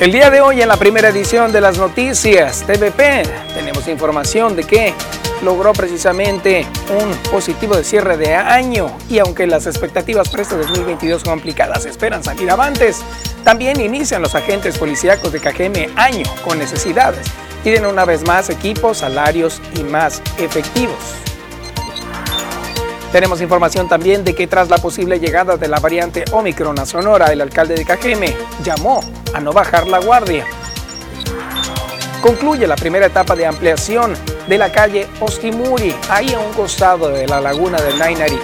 [0.00, 4.62] El día de hoy en la primera edición de las noticias TVP tenemos información de
[4.62, 4.94] que
[5.42, 6.64] logró precisamente
[7.00, 11.84] un positivo de cierre de año y aunque las expectativas para este 2022 son complicadas,
[11.84, 13.00] esperan salir avantes.
[13.42, 17.26] También inician los agentes policíacos de Cajeme año con necesidades.
[17.64, 21.27] Piden una vez más equipos, salarios y más efectivos.
[23.12, 27.32] Tenemos información también de que tras la posible llegada de la variante Omicron a Sonora,
[27.32, 29.00] el alcalde de Cajeme llamó
[29.32, 30.44] a no bajar la guardia.
[32.20, 34.14] Concluye la primera etapa de ampliación
[34.46, 38.38] de la calle Ostimuri, ahí a un costado de la laguna del Nainari.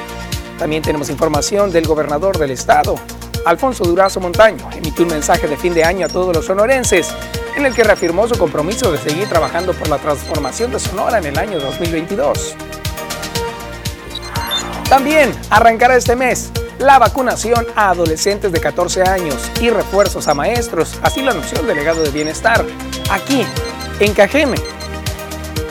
[0.59, 2.95] También tenemos información del gobernador del estado,
[3.45, 7.09] Alfonso Durazo Montaño, emitió un mensaje de fin de año a todos los sonorenses,
[7.57, 11.27] en el que reafirmó su compromiso de seguir trabajando por la transformación de Sonora en
[11.27, 12.57] el año 2022.
[14.89, 20.99] También arrancará este mes la vacunación a adolescentes de 14 años y refuerzos a maestros,
[21.03, 22.65] así lo anunció el delegado de Bienestar,
[23.11, 23.47] aquí
[24.01, 24.57] en Cajeme.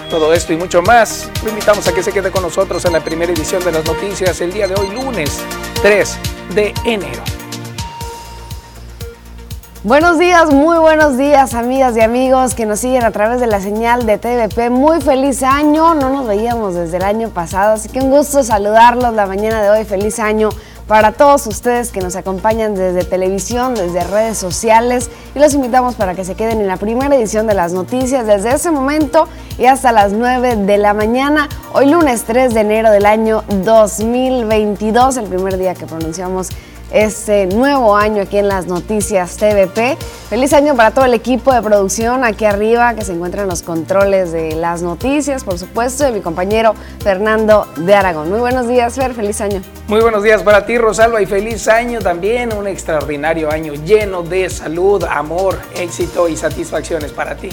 [0.09, 3.03] Todo esto y mucho más, lo invitamos a que se quede con nosotros en la
[3.03, 5.39] primera edición de las noticias el día de hoy, lunes
[5.81, 6.17] 3
[6.55, 7.23] de enero.
[9.85, 13.59] Buenos días, muy buenos días amigas y amigos que nos siguen a través de la
[13.59, 14.69] señal de TVP.
[14.69, 19.13] Muy feliz año, no nos veíamos desde el año pasado, así que un gusto saludarlos
[19.13, 19.83] la mañana de hoy.
[19.83, 20.51] Feliz año
[20.87, 26.15] para todos ustedes que nos acompañan desde televisión, desde redes sociales y los invitamos para
[26.15, 29.91] que se queden en la primera edición de las noticias desde ese momento y hasta
[29.91, 31.49] las 9 de la mañana.
[31.73, 36.51] Hoy lunes 3 de enero del año 2022, el primer día que pronunciamos
[36.93, 39.97] este nuevo año aquí en las noticias TVP.
[40.29, 44.31] Feliz año para todo el equipo de producción aquí arriba que se encuentran los controles
[44.31, 48.29] de las noticias, por supuesto, de mi compañero Fernando de Aragón.
[48.29, 49.61] Muy buenos días, Fer, feliz año.
[49.87, 54.49] Muy buenos días para ti, Rosalba, y feliz año también, un extraordinario año lleno de
[54.49, 57.49] salud, amor, éxito y satisfacciones para ti.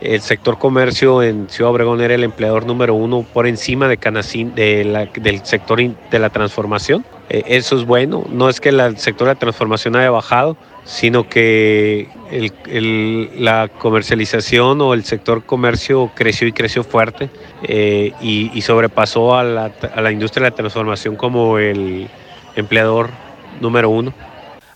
[0.00, 4.54] el sector comercio en Ciudad Obregón era el empleador número uno por encima de Canacín,
[4.54, 7.04] de del sector de la transformación.
[7.28, 8.24] Eh, eso es bueno.
[8.30, 12.08] No es que el sector de la transformación haya bajado, sino que
[13.38, 17.30] la comercialización o el sector comercio creció y creció fuerte
[17.62, 22.08] eh, y, sobrepasó a la, a la industria de la transformación como el
[22.56, 23.10] empleador
[23.60, 24.12] número uno.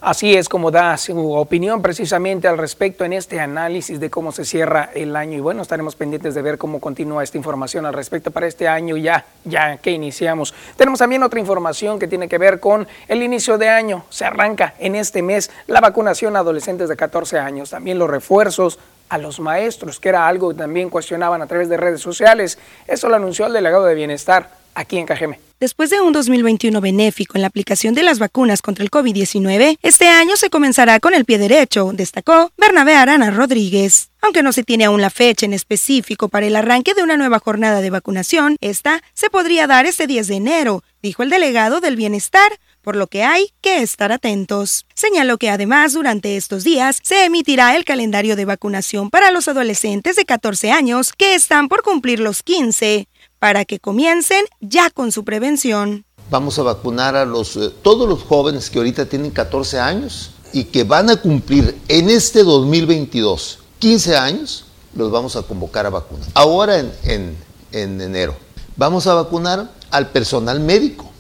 [0.00, 4.44] Así es como da su opinión precisamente al respecto en este análisis de cómo se
[4.44, 5.38] cierra el año.
[5.38, 8.96] Y bueno, estaremos pendientes de ver cómo continúa esta información al respecto para este año
[8.96, 10.54] ya, ya que iniciamos.
[10.76, 14.04] Tenemos también otra información que tiene que ver con el inicio de año.
[14.08, 18.78] Se arranca en este mes la vacunación a adolescentes de 14 años, también los refuerzos
[19.08, 22.56] a los maestros, que era algo que también cuestionaban a través de redes sociales.
[22.86, 25.47] Eso lo anunció el delegado de Bienestar aquí en Cajeme.
[25.60, 30.06] Después de un 2021 benéfico en la aplicación de las vacunas contra el COVID-19, este
[30.06, 34.10] año se comenzará con el pie derecho, destacó Bernabé Arana Rodríguez.
[34.22, 37.40] Aunque no se tiene aún la fecha en específico para el arranque de una nueva
[37.40, 41.96] jornada de vacunación, esta se podría dar este 10 de enero, dijo el delegado del
[41.96, 44.86] Bienestar, por lo que hay que estar atentos.
[44.94, 50.14] Señaló que además durante estos días se emitirá el calendario de vacunación para los adolescentes
[50.14, 53.08] de 14 años que están por cumplir los 15
[53.38, 56.04] para que comiencen ya con su prevención.
[56.30, 60.64] Vamos a vacunar a los, eh, todos los jóvenes que ahorita tienen 14 años y
[60.64, 64.64] que van a cumplir en este 2022 15 años,
[64.94, 66.28] los vamos a convocar a vacunar.
[66.34, 67.36] Ahora en, en,
[67.72, 68.34] en enero.
[68.76, 71.10] Vamos a vacunar al personal médico.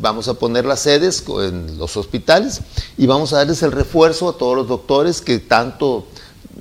[0.00, 2.60] Vamos a poner las sedes en los hospitales
[2.96, 6.06] y vamos a darles el refuerzo a todos los doctores que tanto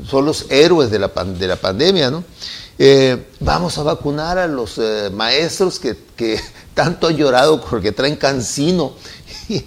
[0.10, 2.24] son los héroes de la, de la pandemia, ¿no?
[2.80, 5.96] Eh, vamos a vacunar a los eh, maestros que,
[6.74, 8.94] tanto han llorado porque traen cancino.
[9.50, 9.64] Y,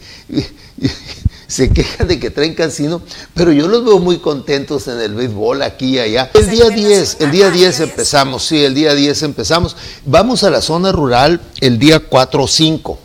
[1.46, 3.02] se quejan de que traen cancino,
[3.34, 6.30] pero yo los veo muy contentos en el béisbol aquí y allá.
[6.32, 9.76] El día 10, el día 10 empezamos, sí, el día 10 empezamos.
[10.06, 12.98] Vamos a la zona rural el día 4 o 5.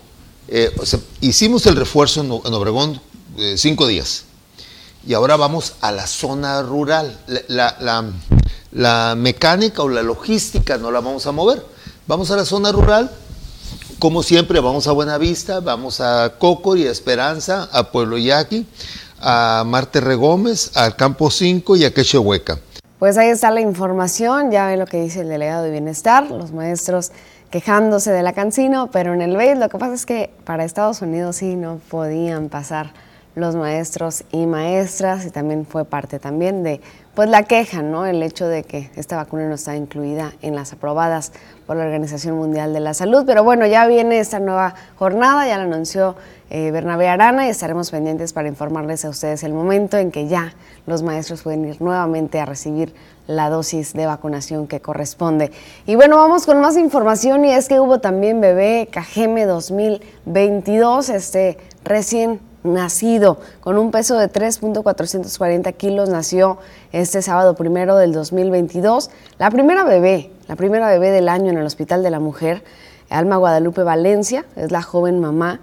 [0.49, 0.71] Eh,
[1.21, 3.01] hicimos el refuerzo en, Obregón
[3.55, 4.25] cinco días.
[5.05, 7.17] Y ahora vamos a la zona rural.
[8.71, 11.63] la, mecánica o la logística no la vamos a mover.
[12.07, 13.11] Vamos a la zona rural,
[13.99, 18.65] como siempre, vamos a Buenavista, vamos a Cocori, a Esperanza, a Pueblo Yaqui,
[19.21, 22.59] a Marte Regómez, al Campo 5 y a Quechehueca.
[22.99, 26.51] Pues ahí está la información, ya ven lo que dice el delegado de bienestar, los
[26.51, 27.11] maestros
[27.49, 31.01] quejándose de la cancino, pero en el BEID lo que pasa es que para Estados
[31.01, 32.93] Unidos sí no podían pasar
[33.35, 36.81] los maestros y maestras y también fue parte también de
[37.13, 38.05] pues la queja, ¿no?
[38.05, 41.31] El hecho de que esta vacuna no está incluida en las aprobadas
[41.65, 43.23] por la Organización Mundial de la Salud.
[43.25, 46.17] Pero bueno, ya viene esta nueva jornada, ya la anunció
[46.49, 50.53] eh, Bernabé Arana y estaremos pendientes para informarles a ustedes el momento en que ya
[50.85, 52.93] los maestros pueden ir nuevamente a recibir
[53.27, 55.51] la dosis de vacunación que corresponde.
[55.85, 61.57] Y bueno, vamos con más información y es que hubo también bebé Cajeme 2022, este
[61.83, 66.57] recién nacido con un peso de 3.440 kilos, nació
[66.91, 69.09] este sábado primero del 2022.
[69.37, 72.63] La primera bebé, la primera bebé del año en el Hospital de la Mujer,
[73.09, 75.61] Alma Guadalupe Valencia, es la joven mamá,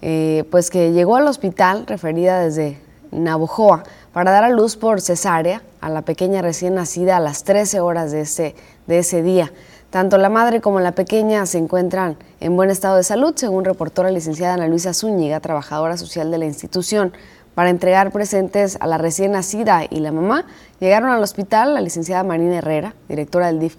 [0.00, 2.78] eh, pues que llegó al hospital referida desde
[3.10, 7.80] Navojoa para dar a luz por cesárea a la pequeña recién nacida a las 13
[7.80, 8.54] horas de ese,
[8.86, 9.52] de ese día.
[9.94, 14.02] Tanto la madre como la pequeña se encuentran en buen estado de salud, según reportó
[14.02, 17.12] la licenciada Ana Luisa Zúñiga, trabajadora social de la institución.
[17.54, 20.46] Para entregar presentes a la recién nacida y la mamá,
[20.80, 23.76] llegaron al hospital la licenciada Marina Herrera, directora del DIF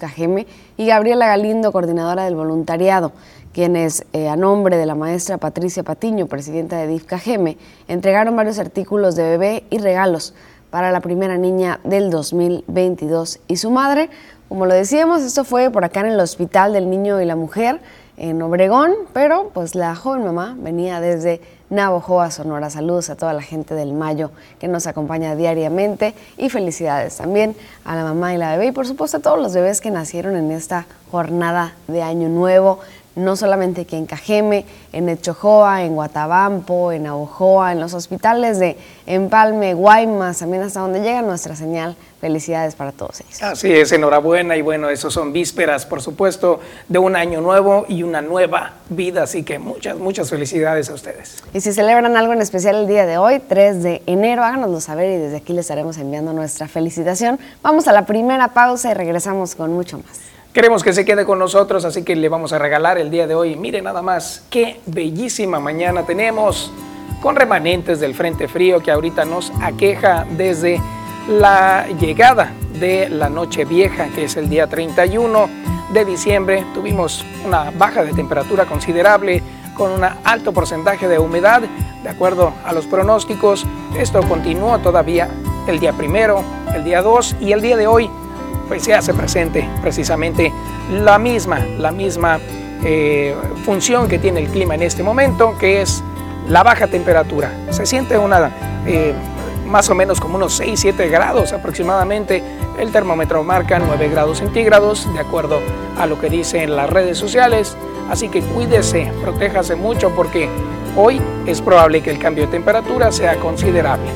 [0.77, 3.11] y Gabriela Galindo, coordinadora del voluntariado,
[3.51, 7.11] quienes, eh, a nombre de la maestra Patricia Patiño, presidenta de DIF
[7.89, 10.33] entregaron varios artículos de bebé y regalos
[10.75, 14.09] para la primera niña del 2022 y su madre,
[14.49, 17.79] como lo decíamos, esto fue por acá en el Hospital del Niño y la Mujer
[18.17, 22.69] en Obregón, pero pues la joven mamá venía desde Navojoa, Sonora.
[22.69, 27.95] Saludos a toda la gente del Mayo que nos acompaña diariamente y felicidades también a
[27.95, 30.51] la mamá y la bebé y por supuesto a todos los bebés que nacieron en
[30.51, 32.79] esta jornada de Año Nuevo
[33.15, 38.77] no solamente aquí en Cajeme, en Echojoa, en Guatabampo, en Abojoa, en los hospitales de
[39.05, 41.95] Empalme, Guaymas, también hasta donde llega nuestra señal.
[42.25, 43.43] Felicidades para todos ellos.
[43.43, 48.01] Así es, enhorabuena y bueno, eso son vísperas, por supuesto, de un año nuevo y
[48.01, 51.43] una nueva vida, así que muchas, muchas felicidades a ustedes.
[51.53, 55.11] Y si celebran algo en especial el día de hoy, 3 de enero, háganoslo saber
[55.11, 57.39] y desde aquí les estaremos enviando nuestra felicitación.
[57.61, 60.21] Vamos a la primera pausa y regresamos con mucho más.
[60.51, 63.35] Queremos que se quede con nosotros, así que le vamos a regalar el día de
[63.35, 63.55] hoy.
[63.55, 66.71] Mire nada más, qué bellísima mañana tenemos
[67.21, 70.81] con remanentes del Frente Frío que ahorita nos aqueja desde
[71.27, 75.49] la llegada de la Noche Vieja, que es el día 31
[75.93, 76.65] de diciembre.
[76.73, 79.41] Tuvimos una baja de temperatura considerable,
[79.75, 81.61] con un alto porcentaje de humedad.
[82.03, 83.65] De acuerdo a los pronósticos,
[83.97, 85.29] esto continuó todavía
[85.67, 88.09] el día primero, el día 2 y el día de hoy,
[88.67, 90.51] pues se hace presente precisamente
[90.91, 92.39] la misma, la misma
[92.83, 96.03] eh, función que tiene el clima en este momento, que es
[96.47, 97.51] la baja temperatura.
[97.71, 98.51] Se siente una
[98.85, 99.13] eh,
[99.65, 102.43] más o menos como unos 6-7 grados aproximadamente.
[102.79, 105.59] El termómetro marca 9 grados centígrados, de acuerdo
[105.97, 107.75] a lo que dicen las redes sociales.
[108.09, 110.49] Así que cuídese, protéjase mucho porque
[110.95, 114.09] hoy es probable que el cambio de temperatura sea considerable.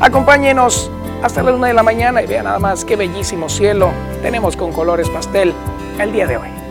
[0.00, 0.90] Acompáñenos
[1.22, 3.90] hasta la luna de la mañana y vean nada más qué bellísimo cielo
[4.22, 5.54] tenemos con colores pastel
[5.98, 6.63] el día de hoy.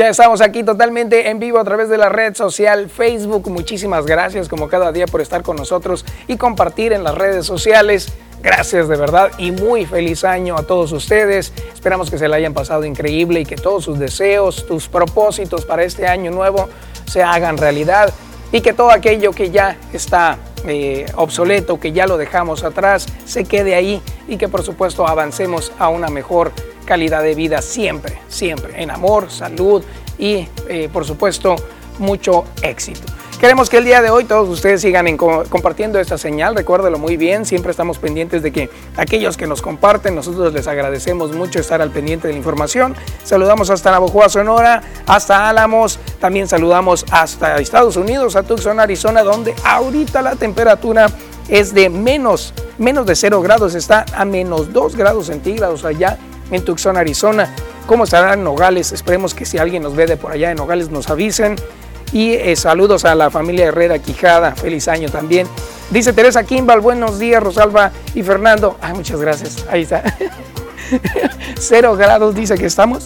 [0.00, 3.50] Ya estamos aquí totalmente en vivo a través de la red social Facebook.
[3.50, 8.10] Muchísimas gracias como cada día por estar con nosotros y compartir en las redes sociales.
[8.42, 11.52] Gracias de verdad y muy feliz año a todos ustedes.
[11.74, 15.82] Esperamos que se la hayan pasado increíble y que todos sus deseos, tus propósitos para
[15.82, 16.70] este año nuevo
[17.04, 18.10] se hagan realidad
[18.52, 23.44] y que todo aquello que ya está eh, obsoleto, que ya lo dejamos atrás, se
[23.44, 26.52] quede ahí y que por supuesto avancemos a una mejor
[26.84, 29.82] calidad de vida siempre, siempre, en amor, salud
[30.18, 31.56] y eh, por supuesto
[31.98, 33.19] mucho éxito.
[33.40, 37.46] Queremos que el día de hoy todos ustedes sigan compartiendo esta señal, recuérdelo muy bien,
[37.46, 38.68] siempre estamos pendientes de que
[38.98, 42.94] aquellos que nos comparten, nosotros les agradecemos mucho estar al pendiente de la información.
[43.24, 49.54] Saludamos hasta Navojoa, Sonora, hasta Álamos, también saludamos hasta Estados Unidos, a Tucson, Arizona, donde
[49.64, 51.06] ahorita la temperatura
[51.48, 56.18] es de menos, menos de 0 grados, está a menos 2 grados centígrados allá
[56.50, 57.54] en Tucson, Arizona.
[57.86, 58.92] ¿Cómo estarán Nogales?
[58.92, 61.56] Esperemos que si alguien nos ve de por allá en Nogales nos avisen.
[62.12, 65.46] Y eh, saludos a la familia Herrera Quijada, feliz año también.
[65.90, 68.76] Dice Teresa Kimbal, buenos días Rosalba y Fernando.
[68.80, 70.02] Ay, muchas gracias, ahí está.
[71.58, 73.04] Cero grados dice que estamos.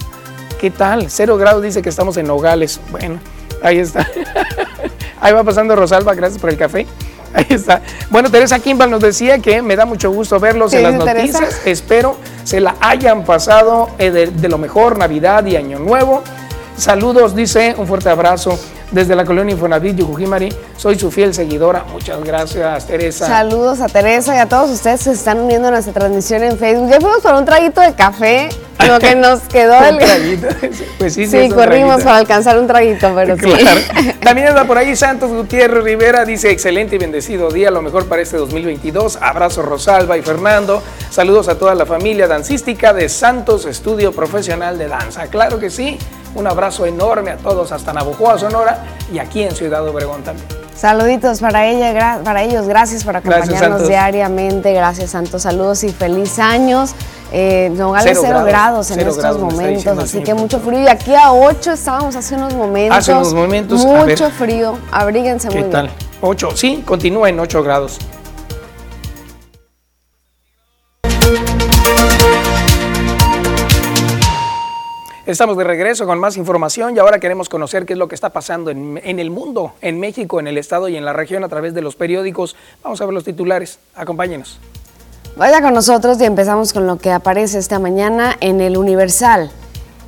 [0.61, 1.11] ¿Qué tal?
[1.11, 2.80] Cero grados dice que estamos en Nogales.
[2.90, 3.18] Bueno,
[3.62, 4.08] ahí está.
[5.20, 6.87] Ahí va pasando Rosalba, gracias por el café.
[7.32, 7.80] Ahí está.
[8.11, 11.62] Bueno, Teresa Kimbal nos decía que me da mucho gusto verlos en las noticias.
[11.64, 16.23] Espero se la hayan pasado eh, de, lo mejor, Navidad y Año Nuevo.
[16.76, 18.58] Saludos, dice, un fuerte abrazo
[18.94, 20.48] desde la colonia Infonavit, Yucujimari.
[20.76, 21.84] Soy su fiel seguidora.
[21.92, 23.26] Muchas gracias, Teresa.
[23.26, 26.56] Saludos a Teresa y a todos ustedes que se están uniendo a nuestra transmisión en
[26.56, 26.88] Facebook.
[26.88, 28.48] Ya fuimos por un traguito de café,
[28.86, 29.98] lo que nos quedó del.
[29.98, 30.46] traguito.
[30.98, 33.52] Pues sí, sí, corrimos para alcanzar un traguito, pero sí.
[34.22, 38.22] También está por ahí Santos Gutiérrez Rivera, dice excelente y bendecido día, lo mejor para
[38.22, 39.18] este 2022.
[39.20, 40.82] Abrazo Rosalba y Fernando.
[41.10, 45.26] Saludos a toda la familia dancística de Santos Estudio Profesional de Danza.
[45.26, 45.98] Claro que sí.
[46.35, 50.47] Un abrazo enorme a todos hasta Navojoa, Sonora y aquí en Ciudad Obregón también.
[50.75, 56.95] Saluditos para ella, para ellos, gracias por acompañarnos diariamente, gracias Santos, saludos y feliz años.
[57.33, 60.83] Eh, Nogales cero, grados, en estos momentos, así que mucho frío.
[60.83, 62.97] Y aquí a 8 estábamos hace unos momentos.
[62.97, 63.85] Hace unos momentos.
[63.85, 65.91] Mucho frío, abríguense ¿Qué muy tal?
[66.21, 67.99] 8, sí, continúa en 8 grados.
[75.26, 78.28] Estamos de regreso con más información y ahora queremos conocer qué es lo que está
[78.28, 81.73] pasando en, el mundo, en México, en el estado y en la región a través
[81.73, 82.57] de los periódicos.
[82.83, 83.78] Vamos a ver los titulares.
[83.95, 84.61] Acompáñenos.
[85.38, 89.50] Vaya con nosotros y empezamos con lo que aparece esta mañana en el Universal.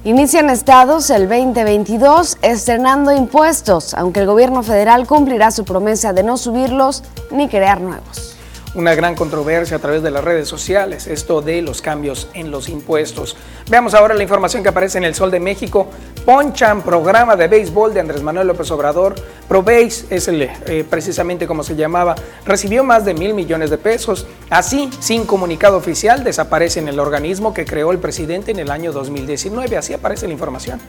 [0.05, 6.37] Inician estados el 2022 estrenando impuestos, aunque el gobierno federal cumplirá su promesa de no
[6.37, 8.36] subirlos ni crear nuevos
[8.77, 12.69] una gran controversia a través de las redes sociales, esto de los cambios en los
[12.69, 13.37] impuestos.
[13.71, 15.89] Veamos ahora la información que aparece en el Sol de México.
[16.27, 19.15] Ponchan, programa de béisbol de Andrés Manuel López Obrador.
[19.49, 22.15] ProBase es el, eh, precisamente como se llamaba,
[22.45, 24.27] recibió más de mil millones de pesos.
[24.51, 28.93] Así, sin comunicado oficial, desaparece en el organismo que creó el presidente en el año
[28.93, 29.79] 2019.
[29.79, 30.81] Así aparece la información.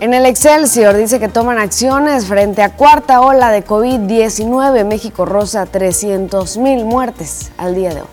[0.00, 4.86] En el Excelsior dice que toman acciones frente a cuarta ola de COVID-19.
[4.86, 8.08] México rosa 300 mil muertes al día de hoy.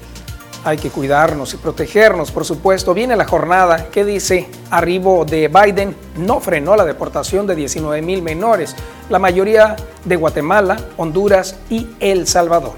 [0.65, 2.94] Hay que cuidarnos y protegernos, por supuesto.
[2.94, 8.22] Viene la jornada que dice, arribo de Biden no frenó la deportación de 19 mil
[8.22, 8.75] menores,
[9.08, 12.74] la mayoría de Guatemala, Honduras y El Salvador.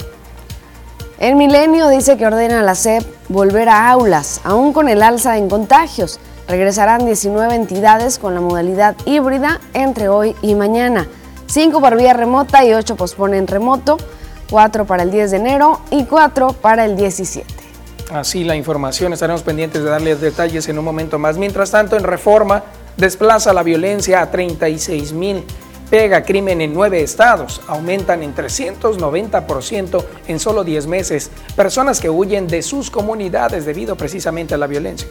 [1.18, 5.40] El Milenio dice que ordena a la SEP volver a aulas, aún con el alza
[5.40, 6.20] en contagios.
[6.50, 11.08] Regresarán 19 entidades con la modalidad híbrida entre hoy y mañana.
[11.46, 13.98] 5 por vía remota y 8 posponen remoto,
[14.50, 17.46] 4 para el 10 de enero y 4 para el 17.
[18.12, 21.38] Así la información, estaremos pendientes de darles detalles en un momento más.
[21.38, 22.64] Mientras tanto, en reforma,
[22.98, 25.46] desplaza la violencia a 36 mil
[25.90, 32.48] pega crimen en nueve estados, aumentan en 390% en solo 10 meses, personas que huyen
[32.48, 35.08] de sus comunidades debido precisamente a la violencia.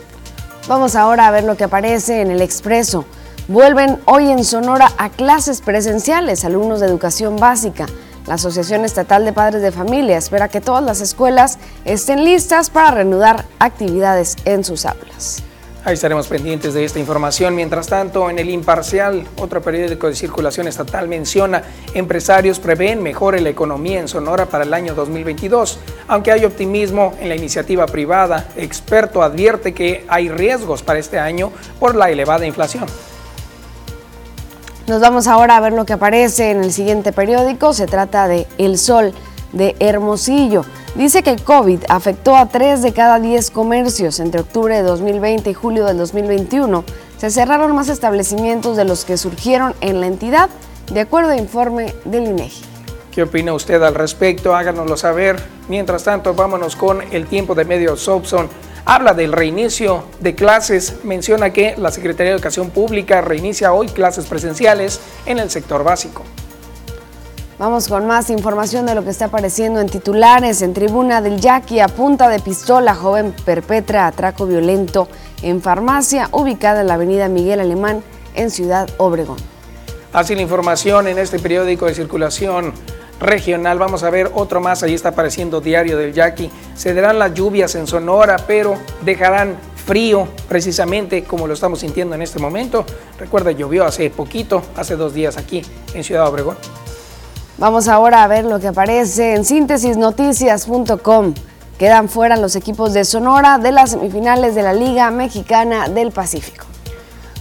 [0.69, 3.07] Vamos ahora a ver lo que aparece en el expreso.
[3.49, 7.87] Vuelven hoy en Sonora a clases presenciales alumnos de educación básica.
[8.27, 12.91] La Asociación Estatal de Padres de Familia espera que todas las escuelas estén listas para
[12.91, 15.43] reanudar actividades en sus aulas.
[15.89, 17.55] Ahí estaremos pendientes de esta información.
[17.55, 21.63] Mientras tanto, en el Imparcial, otro periódico de circulación estatal menciona,
[21.95, 25.79] empresarios prevén mejore la economía en Sonora para el año 2022.
[26.09, 31.53] Aunque hay optimismo en la iniciativa privada, experto advierte que hay riesgos para este año
[31.81, 32.85] por la elevada inflación.
[34.89, 37.73] Nos vamos ahora a ver lo que aparece en el siguiente periódico.
[37.73, 39.15] Se trata de El Sol
[39.53, 40.65] de Hermosillo.
[40.95, 45.51] Dice que el COVID afectó a 3 de cada 10 comercios entre octubre de 2020
[45.51, 46.85] y julio del 2021.
[47.19, 50.49] Se cerraron más establecimientos de los que surgieron en la entidad,
[50.93, 52.63] de acuerdo a informe del INEGI.
[53.13, 54.55] ¿Qué opina usted al respecto?
[54.55, 55.43] Háganoslo saber.
[55.69, 58.49] Mientras tanto, vámonos con el tiempo de medio Sobson
[58.89, 64.25] habla del reinicio de clases, menciona que la Secretaría de Educación Pública reinicia hoy clases
[64.25, 66.25] presenciales en el sector básico.
[67.59, 70.63] Vamos con más información de lo que está apareciendo en titulares.
[70.63, 75.09] En tribuna del Yaqui, a punta de pistola, joven perpetra atraco violento
[75.43, 78.05] en farmacia ubicada en la avenida Miguel Alemán
[78.37, 79.39] en Ciudad Obregón.
[80.13, 82.73] Así la información en este periódico de circulación
[83.19, 83.77] regional.
[83.77, 86.53] Vamos a ver otro más, ahí está apareciendo Diario del Yaqui.
[86.77, 92.23] Se darán las lluvias en Sonora, pero dejarán frío, precisamente como lo estamos sintiendo en
[92.23, 92.87] este momento.
[93.19, 95.61] Recuerda, llovió hace poquito, hace dos días aquí
[95.93, 96.57] en Ciudad Obregón.
[97.59, 101.35] Vamos ahora a ver lo que aparece en síntesisnoticias.com.
[101.77, 106.67] Quedan fuera los equipos de Sonora de las semifinales de la Liga Mexicana del Pacífico.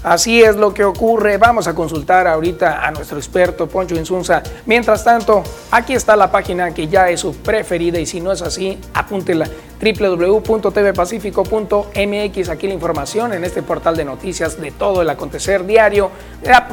[0.01, 1.37] Así es lo que ocurre.
[1.37, 4.41] Vamos a consultar ahorita a nuestro experto Poncho Insunza.
[4.65, 8.41] Mientras tanto, aquí está la página que ya es su preferida y si no es
[8.41, 9.47] así, apúntela
[9.81, 12.49] www.tvpacifico.mx.
[12.49, 16.09] Aquí la información en este portal de noticias de todo el acontecer diario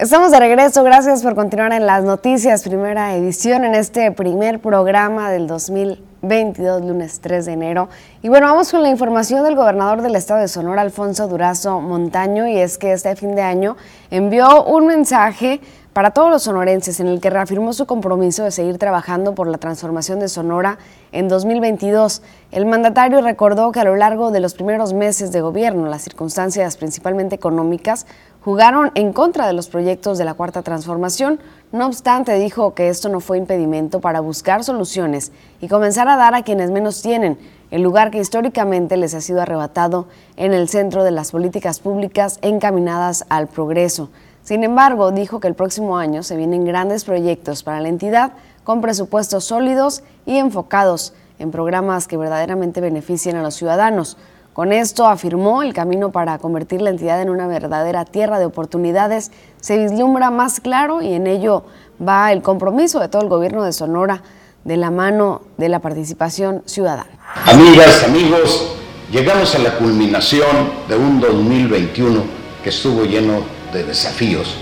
[0.00, 5.30] Estamos de regreso, gracias por continuar en las noticias, primera edición en este primer programa
[5.30, 7.90] del 2022, lunes 3 de enero.
[8.22, 12.48] Y bueno, vamos con la información del gobernador del estado de Sonora, Alfonso Durazo Montaño,
[12.48, 13.76] y es que este fin de año
[14.10, 15.60] envió un mensaje
[15.92, 19.58] para todos los sonorenses en el que reafirmó su compromiso de seguir trabajando por la
[19.58, 20.78] transformación de Sonora
[21.10, 22.22] en 2022.
[22.52, 26.76] El mandatario recordó que a lo largo de los primeros meses de gobierno, las circunstancias
[26.76, 28.06] principalmente económicas
[28.44, 31.40] jugaron en contra de los proyectos de la Cuarta Transformación.
[31.72, 36.34] No obstante, dijo que esto no fue impedimento para buscar soluciones y comenzar a dar
[36.34, 37.36] a quienes menos tienen
[37.72, 42.38] el lugar que históricamente les ha sido arrebatado en el centro de las políticas públicas
[42.42, 44.10] encaminadas al progreso.
[44.50, 48.32] Sin embargo, dijo que el próximo año se vienen grandes proyectos para la entidad
[48.64, 54.16] con presupuestos sólidos y enfocados en programas que verdaderamente beneficien a los ciudadanos.
[54.52, 59.30] Con esto, afirmó, el camino para convertir la entidad en una verdadera tierra de oportunidades
[59.60, 61.62] se vislumbra más claro y en ello
[62.04, 64.24] va el compromiso de todo el gobierno de Sonora
[64.64, 67.06] de la mano de la participación ciudadana.
[67.46, 68.74] Amigas, amigos,
[69.12, 72.24] llegamos a la culminación de un 2021
[72.64, 74.54] que estuvo lleno de desafíos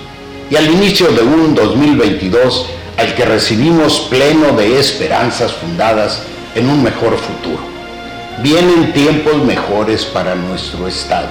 [0.50, 2.66] y al inicio de un 2022
[2.96, 6.22] al que recibimos pleno de esperanzas fundadas
[6.54, 7.60] en un mejor futuro.
[8.42, 11.28] Vienen tiempos mejores para nuestro Estado.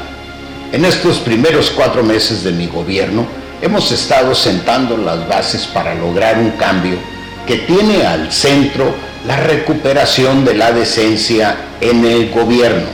[0.72, 3.26] En estos primeros cuatro meses de mi gobierno
[3.62, 6.98] hemos estado sentando las bases para lograr un cambio
[7.46, 8.94] que tiene al centro
[9.26, 12.86] la recuperación de la decencia en el gobierno,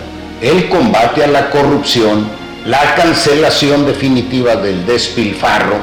[0.42, 2.28] el combate a la corrupción,
[2.66, 5.78] la cancelación definitiva del despilfarro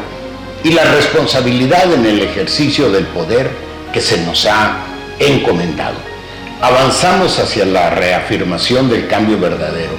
[0.65, 3.51] y la responsabilidad en el ejercicio del poder
[3.93, 4.85] que se nos ha
[5.19, 6.11] encomendado
[6.61, 9.93] avanzamos hacia la reafirmación del cambio verdadero,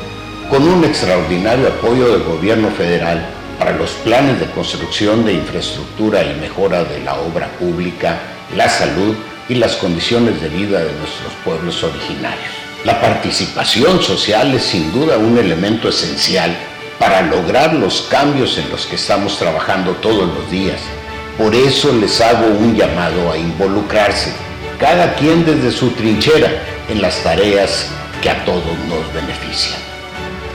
[0.49, 3.25] con un extraordinario apoyo del gobierno federal,
[3.57, 8.19] para los planes de construcción de infraestructura y mejora de la obra pública,
[8.55, 9.15] la salud
[9.49, 12.49] y las condiciones de vida de nuestros pueblos originarios.
[12.85, 16.55] La participación social es sin duda un elemento esencial
[17.01, 20.79] para lograr los cambios en los que estamos trabajando todos los días.
[21.35, 24.31] Por eso les hago un llamado a involucrarse,
[24.79, 27.87] cada quien desde su trinchera, en las tareas
[28.21, 29.79] que a todos nos benefician.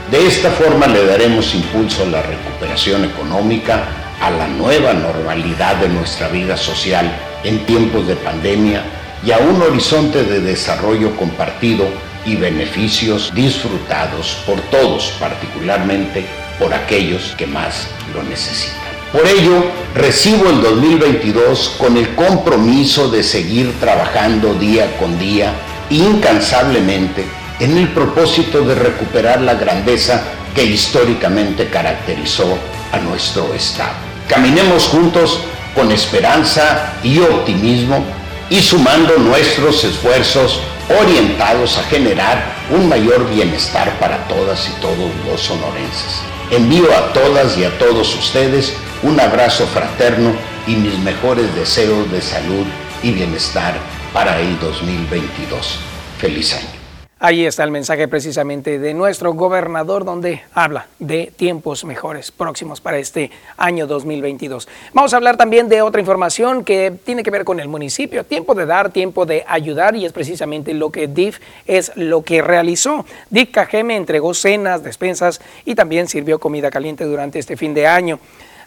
[0.09, 3.83] De esta forma le daremos impulso a la recuperación económica,
[4.21, 7.11] a la nueva normalidad de nuestra vida social
[7.43, 8.83] en tiempos de pandemia
[9.21, 11.89] y a un horizonte de desarrollo compartido
[12.27, 16.25] y beneficios disfrutados por todos, particularmente
[16.59, 18.75] por aquellos que más lo necesitan.
[19.13, 19.63] Por ello,
[19.95, 25.53] recibo el 2022 con el compromiso de seguir trabajando día con día,
[25.89, 27.25] incansablemente,
[27.61, 30.21] en el propósito de recuperar la grandeza
[30.53, 32.57] que históricamente caracterizó
[32.91, 33.93] a nuestro Estado.
[34.27, 35.39] Caminemos juntos
[35.73, 38.03] con esperanza y optimismo
[38.49, 45.41] y sumando nuestros esfuerzos orientados a generar un mayor bienestar para todas y todos los
[45.41, 46.21] sonorenses.
[46.51, 48.73] Envío a todas y a todos ustedes
[49.03, 50.33] un abrazo fraterno
[50.65, 52.65] y mis mejores deseos de salud
[53.03, 53.75] y bienestar
[54.13, 55.79] para el 2022.
[56.19, 56.76] Feliz año.
[57.19, 62.99] Ahí está el mensaje precisamente de nuestro gobernador donde habla de tiempos mejores próximos para
[62.99, 64.67] este año 2022.
[64.93, 68.23] Vamos a hablar también de otra información que tiene que ver con el municipio.
[68.23, 72.43] Tiempo de dar, tiempo de ayudar y es precisamente lo que DIF es lo que
[72.43, 73.03] realizó.
[73.31, 78.19] DIF Cajeme entregó cenas, despensas y también sirvió comida caliente durante este fin de año.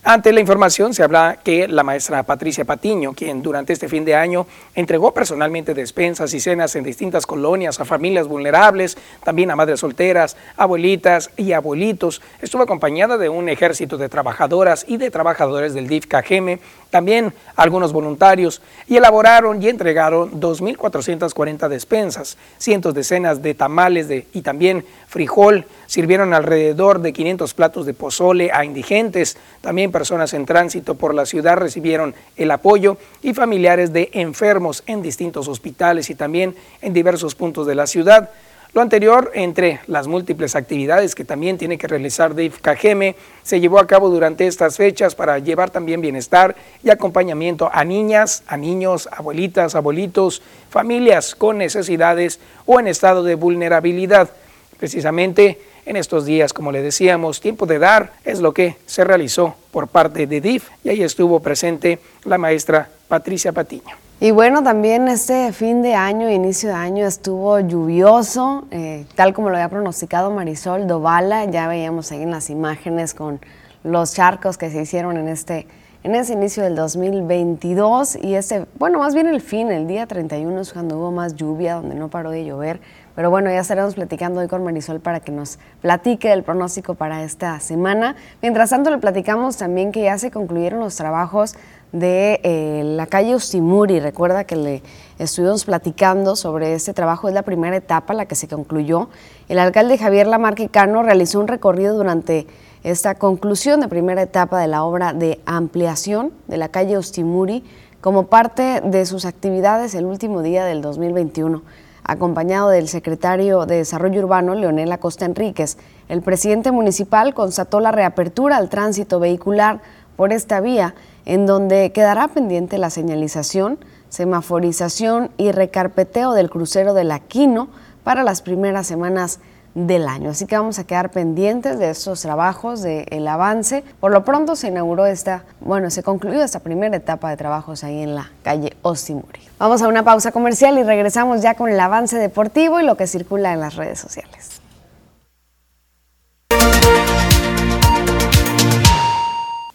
[0.02, 4.14] Ante la información se habla que la maestra Patricia Patiño, quien durante este fin de
[4.14, 9.80] año entregó personalmente despensas y cenas en distintas colonias a familias vulnerables, también a madres
[9.80, 15.86] solteras, abuelitas y abuelitos, estuvo acompañada de un ejército de trabajadoras y de trabajadores del
[15.86, 23.52] DIF Cajeme, también algunos voluntarios, y elaboraron y entregaron 2.440 despensas, cientos de cenas de
[23.52, 29.89] tamales de, y también frijol, sirvieron alrededor de 500 platos de pozole a indigentes, también
[29.90, 35.48] personas en tránsito por la ciudad recibieron el apoyo y familiares de enfermos en distintos
[35.48, 38.31] hospitales y también en diversos puntos de la ciudad.
[38.72, 43.81] Lo anterior, entre las múltiples actividades que también tiene que realizar Dave Cajeme, se llevó
[43.81, 49.09] a cabo durante estas fechas para llevar también bienestar y acompañamiento a niñas, a niños,
[49.11, 54.31] abuelitas, abuelitos, familias con necesidades o en estado de vulnerabilidad.
[54.79, 59.54] Precisamente en estos días, como le decíamos, tiempo de dar es lo que se realizó
[59.70, 63.96] por parte de DIF y ahí estuvo presente la maestra Patricia Patiño.
[64.22, 69.48] Y bueno, también este fin de año, inicio de año, estuvo lluvioso, eh, tal como
[69.48, 71.46] lo había pronosticado Marisol Dovala.
[71.46, 73.40] Ya veíamos ahí en las imágenes con
[73.82, 75.66] los charcos que se hicieron en este
[76.02, 80.60] en ese inicio del 2022 y ese, bueno, más bien el fin, el día 31
[80.60, 82.80] es cuando hubo más lluvia, donde no paró de llover.
[83.16, 87.23] Pero bueno, ya estaremos platicando hoy con Marisol para que nos platique el pronóstico para
[87.23, 88.16] esta semana.
[88.40, 91.55] Mientras tanto, le platicamos también que ya se concluyeron los trabajos
[91.92, 94.01] de eh, la calle Ustimuri.
[94.01, 94.83] Recuerda que le
[95.18, 99.09] estuvimos platicando sobre este trabajo, es la primera etapa, la que se concluyó.
[99.49, 102.46] El alcalde Javier Lamarquicano realizó un recorrido durante
[102.83, 107.64] esta conclusión de primera etapa de la obra de ampliación de la calle Ustimuri
[108.01, 111.62] como parte de sus actividades el último día del 2021.
[112.11, 118.57] Acompañado del secretario de Desarrollo Urbano, Leonel Acosta Enríquez, el presidente municipal constató la reapertura
[118.57, 119.81] al tránsito vehicular
[120.16, 127.12] por esta vía en donde quedará pendiente la señalización, semaforización y recarpeteo del crucero del
[127.12, 127.68] Aquino
[128.03, 129.38] para las primeras semanas
[129.74, 130.30] del año.
[130.30, 133.85] Así que vamos a quedar pendientes de estos trabajos, del avance.
[134.00, 138.02] Por lo pronto se inauguró esta, bueno, se concluyó esta primera etapa de trabajos ahí
[138.02, 139.40] en la calle Ostimuri.
[139.59, 143.06] Vamos a una pausa comercial y regresamos ya con el avance deportivo y lo que
[143.06, 144.61] circula en las redes sociales.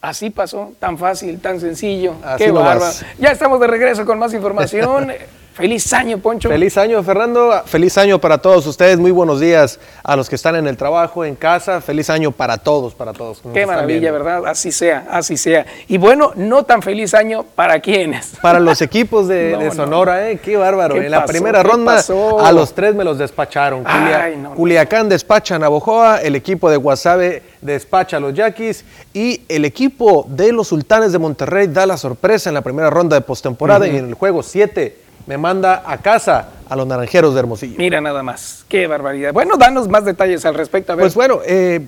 [0.02, 2.14] Así pasó, tan fácil, tan sencillo.
[2.38, 2.92] Qué bárbaro.
[3.18, 5.12] Ya estamos de regreso con más información.
[5.56, 6.50] Feliz año, Poncho.
[6.50, 7.64] Feliz año, Fernando.
[7.66, 9.00] Feliz año para todos ustedes.
[9.00, 11.80] Muy buenos días a los que están en el trabajo, en casa.
[11.80, 13.42] Feliz año para todos, para todos.
[13.54, 14.46] Qué maravilla, ¿verdad?
[14.48, 15.66] Así sea, así sea.
[15.88, 18.34] Y bueno, no tan feliz año para quienes.
[18.42, 20.40] Para los equipos de, Sonora, ¿eh?
[20.44, 20.98] Qué bárbaro.
[20.98, 22.04] en la primera ronda
[22.42, 23.86] a los tres me los despacharon.
[24.58, 30.26] Culiacán despacha a Navojoa, el equipo de Guasave despacha a los Yaquis y el equipo
[30.28, 33.96] de los Sultanes de Monterrey da la sorpresa en la primera ronda de postemporada y
[33.96, 37.76] en el juego 7 me manda a casa a los naranjeros de Hermosillo.
[37.78, 39.34] Mira nada más, qué barbaridad.
[39.34, 40.96] Bueno, danos más detalles al respecto.
[40.98, 41.82] Pues bueno, eh,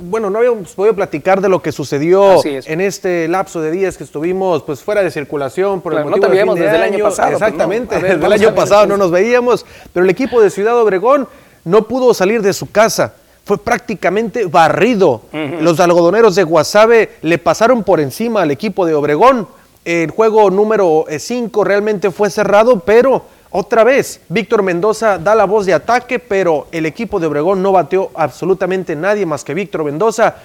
[0.00, 4.04] bueno, no habíamos podido platicar de lo que sucedió en este lapso de días que
[4.04, 7.30] estuvimos pues fuera de circulación por el motivo no desde el año pasado.
[7.30, 11.28] Pues, Exactamente, desde el año pasado no nos veíamos, pero el equipo de Ciudad Obregón
[11.64, 13.14] no pudo salir de su casa.
[13.44, 15.22] Fue prácticamente barrido.
[15.60, 19.48] Los algodoneros de Guasave le pasaron por encima al equipo de Obregón.
[19.84, 25.66] El juego número 5 realmente fue cerrado, pero otra vez, Víctor Mendoza da la voz
[25.66, 30.36] de ataque, pero el equipo de Obregón no bateó absolutamente nadie más que Víctor Mendoza.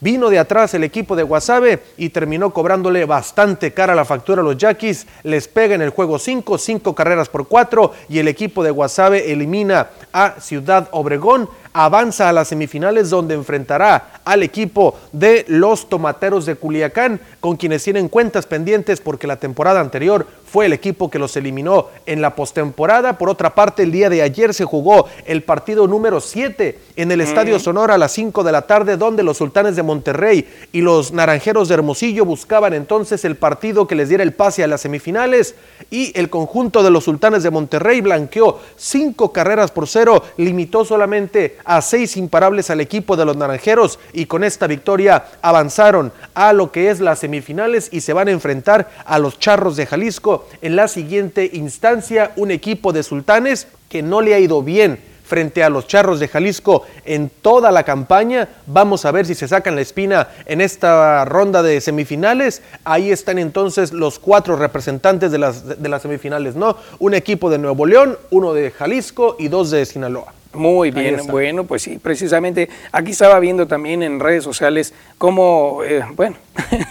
[0.00, 4.44] Vino de atrás el equipo de Guasave y terminó cobrándole bastante cara la factura a
[4.44, 5.06] los Yaquis.
[5.24, 9.32] Les pega en el juego 5, 5 carreras por 4 y el equipo de Guasave
[9.32, 11.48] elimina a Ciudad Obregón.
[11.76, 17.82] Avanza a las semifinales donde enfrentará al equipo de los Tomateros de Culiacán, con quienes
[17.82, 22.36] tienen cuentas pendientes porque la temporada anterior fue el equipo que los eliminó en la
[22.36, 23.18] postemporada.
[23.18, 27.20] Por otra parte, el día de ayer se jugó el partido número 7 en el
[27.20, 31.12] Estadio Sonora a las 5 de la tarde, donde los Sultanes de Monterrey y los
[31.12, 35.56] Naranjeros de Hermosillo buscaban entonces el partido que les diera el pase a las semifinales
[35.90, 41.56] y el conjunto de los Sultanes de Monterrey blanqueó cinco carreras por cero, limitó solamente
[41.64, 46.72] a seis imparables al equipo de los Naranjeros y con esta victoria avanzaron a lo
[46.72, 50.76] que es las semifinales y se van a enfrentar a los Charros de Jalisco en
[50.76, 55.70] la siguiente instancia un equipo de sultanes que no le ha ido bien frente a
[55.70, 58.48] los Charros de Jalisco en toda la campaña.
[58.66, 62.62] Vamos a ver si se sacan la espina en esta ronda de semifinales.
[62.84, 66.76] Ahí están entonces los cuatro representantes de las, de las semifinales, ¿no?
[66.98, 70.32] Un equipo de Nuevo León, uno de Jalisco y dos de Sinaloa.
[70.54, 76.04] Muy bien, bueno, pues sí, precisamente aquí estaba viendo también en redes sociales cómo, eh,
[76.14, 76.36] bueno,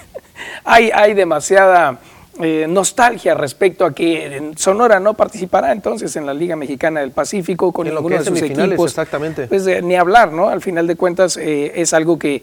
[0.63, 1.99] hay, hay demasiada
[2.41, 7.71] eh, nostalgia respecto a que Sonora no participará entonces en la Liga Mexicana del Pacífico
[7.71, 8.89] con ninguno de sus equipos.
[8.89, 9.45] Exactamente.
[9.45, 10.49] Pues eh, ni hablar, ¿no?
[10.49, 12.41] Al final de cuentas eh, es algo que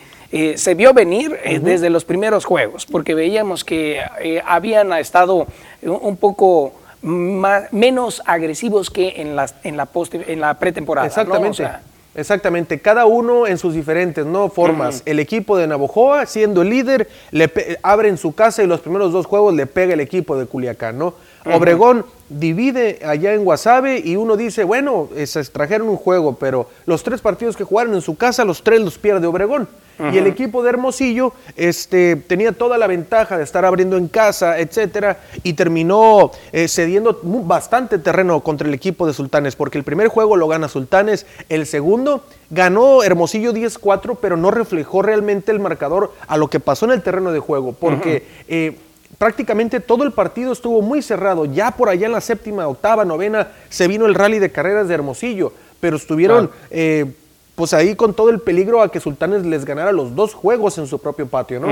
[0.55, 4.01] se vio venir desde los primeros juegos, porque veíamos que
[4.47, 5.49] habían estado
[5.83, 11.07] un poco menos agresivos que en la, en la, en la pretemporada.
[11.07, 11.69] Exactamente.
[12.13, 14.49] Exactamente, cada uno en sus diferentes ¿no?
[14.49, 15.03] formas.
[15.07, 17.51] El equipo de Navojoa, siendo el líder, le
[17.83, 20.99] abre en su casa y los primeros dos juegos le pega el equipo de Culiacán.
[20.99, 21.15] ¿no?
[21.45, 27.05] Obregón divide allá en Guasave y uno dice, bueno, se extrajeron un juego, pero los
[27.05, 29.69] tres partidos que jugaron en su casa, los tres los pierde Obregón.
[30.13, 34.59] Y el equipo de Hermosillo este, tenía toda la ventaja de estar abriendo en casa,
[34.59, 40.09] etcétera, y terminó eh, cediendo bastante terreno contra el equipo de Sultanes, porque el primer
[40.09, 46.13] juego lo gana Sultanes, el segundo ganó Hermosillo 10-4, pero no reflejó realmente el marcador
[46.27, 48.77] a lo que pasó en el terreno de juego, porque eh,
[49.19, 51.45] prácticamente todo el partido estuvo muy cerrado.
[51.45, 54.95] Ya por allá en la séptima, octava, novena se vino el rally de carreras de
[54.95, 57.13] Hermosillo, pero estuvieron eh,
[57.61, 60.87] pues ahí con todo el peligro a que Sultanes les ganara los dos juegos en
[60.87, 61.69] su propio patio, ¿no?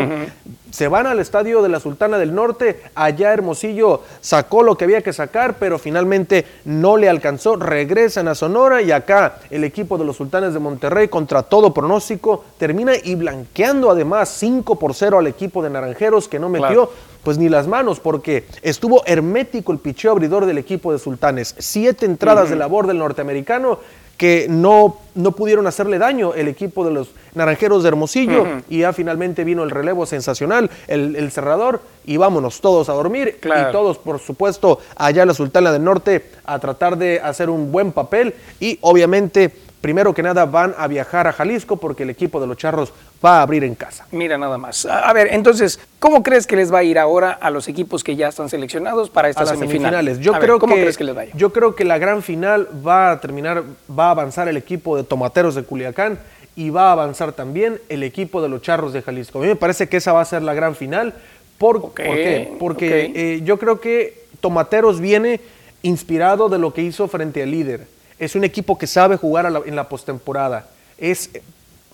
[0.71, 5.01] Se van al estadio de la Sultana del Norte, allá Hermosillo sacó lo que había
[5.01, 10.05] que sacar, pero finalmente no le alcanzó, regresan a Sonora y acá el equipo de
[10.05, 15.27] los Sultanes de Monterrey contra todo pronóstico termina y blanqueando además 5 por 0 al
[15.27, 16.91] equipo de Naranjeros que no metió
[17.23, 21.55] pues ni las manos, porque estuvo hermético el picheo abridor del equipo de Sultanes.
[21.59, 23.79] Siete entradas de labor del norteamericano
[24.19, 28.93] que no, no pudieron hacerle daño el equipo de los Naranjeros de Hermosillo y ya
[28.93, 34.21] finalmente vino el relevo sensacional, el, cerrador y vámonos todos a dormir y todos por
[34.21, 38.79] supuesto allá en la Sultana del Norte a tratar de hacer un buen papel y
[38.81, 42.93] obviamente primero que nada van a viajar a Jalisco porque el equipo de los Charros
[43.25, 44.07] va a abrir en casa.
[44.13, 44.87] Mira nada más.
[44.87, 48.17] A ver, entonces, ¿cómo crees que les va a ir ahora a los equipos que
[48.17, 50.21] ya están seleccionados para estas semifinales?
[50.21, 51.33] Yo creo ¿Cómo que, crees que les vaya?
[51.35, 53.65] Yo creo que la gran final va a terminar,
[53.97, 56.19] va a avanzar el equipo de Tomateros de Culiacán
[56.55, 59.39] y va a avanzar también el equipo de los Charros de Jalisco.
[59.39, 61.15] A mí me parece que esa va a ser la gran final.
[61.57, 62.53] ¿Por, qué?
[62.59, 65.41] Porque eh, yo creo que Tomateros viene
[65.83, 69.77] inspirado de lo que hizo frente al líder es un equipo que sabe jugar en
[69.77, 70.67] la postemporada.
[70.99, 71.31] Es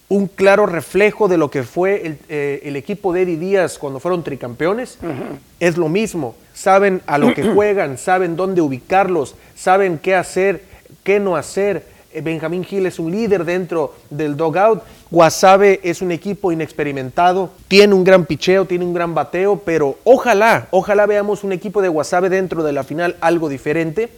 [0.09, 4.22] un claro reflejo de lo que fue el, eh, equipo de Eddie Díaz cuando fueron
[4.22, 4.98] tricampeones.
[5.61, 6.35] Es lo mismo.
[6.55, 10.62] Saben a lo que juegan, saben dónde ubicarlos, saben qué hacer,
[11.03, 11.93] qué no hacer.
[12.14, 14.83] Eh, Benjamín Gil es un líder dentro del dogout.
[15.11, 20.68] Guasave es un equipo inexperimentado, tiene un gran picheo, tiene un gran bateo, pero ojalá,
[20.70, 24.09] ojalá veamos un equipo de Guasave dentro de la final algo diferente.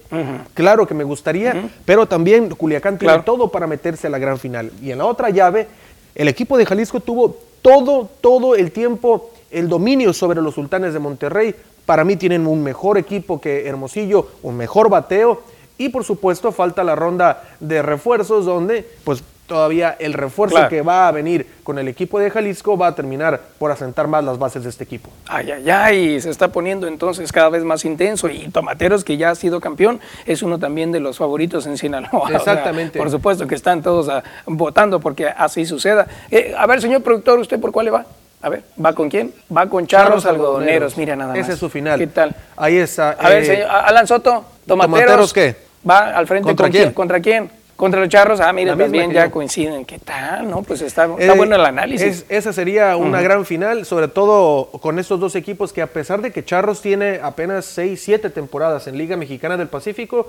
[0.53, 4.71] Claro que me gustaría, pero también Culiacán tiene todo para meterse a la gran final.
[4.83, 5.67] Y en la otra llave,
[6.15, 10.99] el equipo de Jalisco tuvo todo, todo el tiempo el dominio sobre los sultanes de
[10.99, 11.55] Monterrey.
[11.87, 15.43] Para mí tienen un mejor equipo que Hermosillo, un mejor bateo
[15.79, 21.09] y por supuesto falta la ronda de refuerzos donde pues todavía el refuerzo que va
[21.09, 24.65] a venir con el equipo de Jalisco va a terminar por asentar más las bases
[24.65, 25.11] de este equipo.
[25.27, 29.31] Ay, ay, ay, se está poniendo entonces cada vez más intenso y Tomateros, que ya
[29.31, 32.31] ha sido campeón, es uno también de los favoritos en Sinaloa.
[32.35, 32.99] Exactamente.
[32.99, 36.07] por supuesto que están todos ah, votando porque así suceda.
[36.31, 38.07] Eh, a ver, señor productor, ¿usted por cuál le va?
[38.43, 39.33] A ver, ¿va con quién?
[39.55, 40.97] Va con Charros, Algodoneros.
[40.97, 41.41] Mira nada más.
[41.41, 41.99] Ese es su final.
[41.99, 42.35] ¿Qué tal?
[42.57, 43.13] Ahí está.
[43.13, 45.01] A ver, eh, señor, Alan Soto, Tomateros.
[45.01, 45.66] ¿Tomateros qué?
[45.89, 46.93] Va al frente ¿Contra quién?
[46.93, 47.51] ¿Contra quién?
[47.77, 49.85] Contra los charros, ah, mira, también ya coinciden.
[49.85, 50.51] ¿Qué tal?
[50.51, 50.63] ¿No?
[50.63, 52.25] Pues está, está eh, bueno el análisis.
[52.31, 56.33] esa sería una gran final, sobre todo con estos dos equipos que a pesar de
[56.33, 60.29] que Charros tiene apenas 6, 7 temporadas en Liga Mexicana del Pacífico,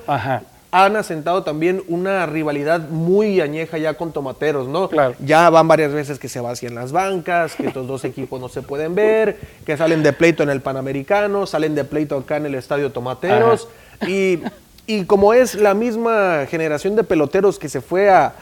[0.72, 4.90] han asentado también una rivalidad muy añeja ya con Tomateros, ¿no?
[4.90, 5.16] Claro.
[5.20, 8.62] Ya van varias veces que se vacían las bancas, que estos dos equipos no se
[8.62, 12.56] pueden ver, que salen de pleito en el Panamericano, salen de pleito acá en el
[12.56, 13.70] Estadio Tomateros.
[14.06, 14.40] Y
[14.88, 18.34] y como es la misma generación de peloteros que se fue a,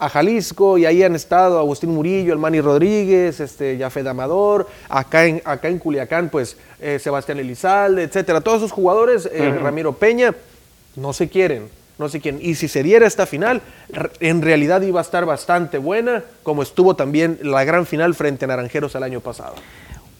[0.00, 5.42] Jalisco y ahí han estado Agustín Murillo, el Manny Rodríguez, este, Jafet Amador, acá en,
[5.44, 8.40] acá en Culiacán, pues eh, Sebastián Elizalde, etcétera.
[8.40, 10.34] Todos esos jugadores, eh, Ramiro Peña,
[10.96, 12.40] no se quieren, no se quieren.
[12.42, 13.60] Y si se diera esta final,
[14.20, 18.48] en realidad iba a estar bastante buena, como estuvo también la gran final frente a
[18.48, 19.56] Naranjeros el año pasado.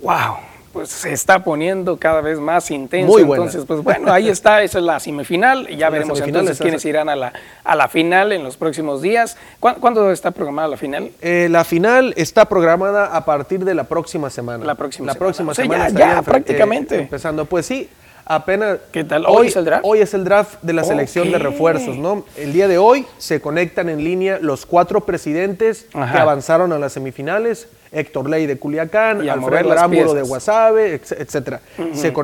[0.00, 0.49] ¡Wow!
[0.72, 3.12] Pues se está poniendo cada vez más intenso.
[3.12, 5.68] Muy Entonces, pues bueno, ahí está, esa es la semifinal.
[5.80, 7.32] Ya veremos entonces quiénes irán a la,
[7.64, 9.38] a la final en los próximos días.
[9.60, 11.10] ¿Cuándo, está programada la final?
[11.22, 14.64] Eh, la final está programada a partir de la próxima semana.
[14.64, 15.26] La próxima la semana.
[15.26, 16.96] Próxima semana ya, prácticamente.
[16.96, 17.88] Eh, empezando, pues sí,
[18.26, 18.78] apenas.
[18.92, 19.24] ¿Qué tal?
[19.26, 19.84] ¿Hoy, es el draft?
[19.86, 22.24] Hoy es el draft de la selección de refuerzos, ¿no?
[22.36, 26.92] El día de hoy se conectan en línea los cuatro presidentes que avanzaron a las
[26.92, 27.68] semifinales.
[27.92, 31.60] Héctor Ley de Culiacán, Alfredo Arámburo de Guasave, etcétera.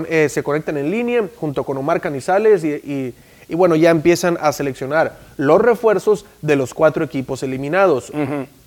[0.08, 3.14] Eh, se, conectan en línea junto con Omar Canizales y,
[3.50, 8.12] bueno, ya empiezan a seleccionar los refuerzos de los cuatro equipos eliminados.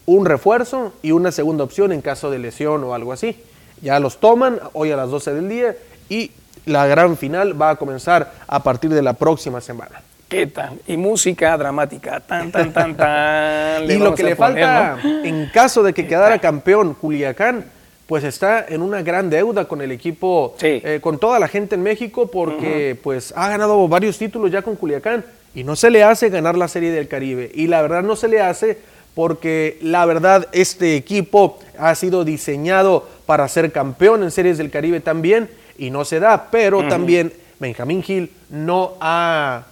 [0.06, 3.42] Un refuerzo y una segunda opción en caso de lesión o algo así.
[3.82, 5.76] Ya los toman hoy a las 12 del día
[6.10, 6.32] y
[6.66, 10.02] la gran final va a comenzar a partir de la próxima semana.
[10.30, 10.80] ¿Qué tal?
[10.86, 13.84] Y música dramática, tan, tan, tan, tan.
[13.90, 17.66] y lo que le falta, en caso de que quedara campeón Culiacán,
[18.06, 21.82] pues está en una gran deuda con el equipo, eh, con toda la gente en
[21.82, 26.30] México, porque pues ha ganado varios títulos ya con Culiacán y no se le hace
[26.30, 27.50] ganar la Serie del Caribe.
[27.52, 28.78] Y la verdad no se le hace
[29.16, 35.00] porque la verdad este equipo ha sido diseñado para ser campeón en Series del Caribe
[35.00, 39.64] también y no se da, pero también Benjamín Gil no ha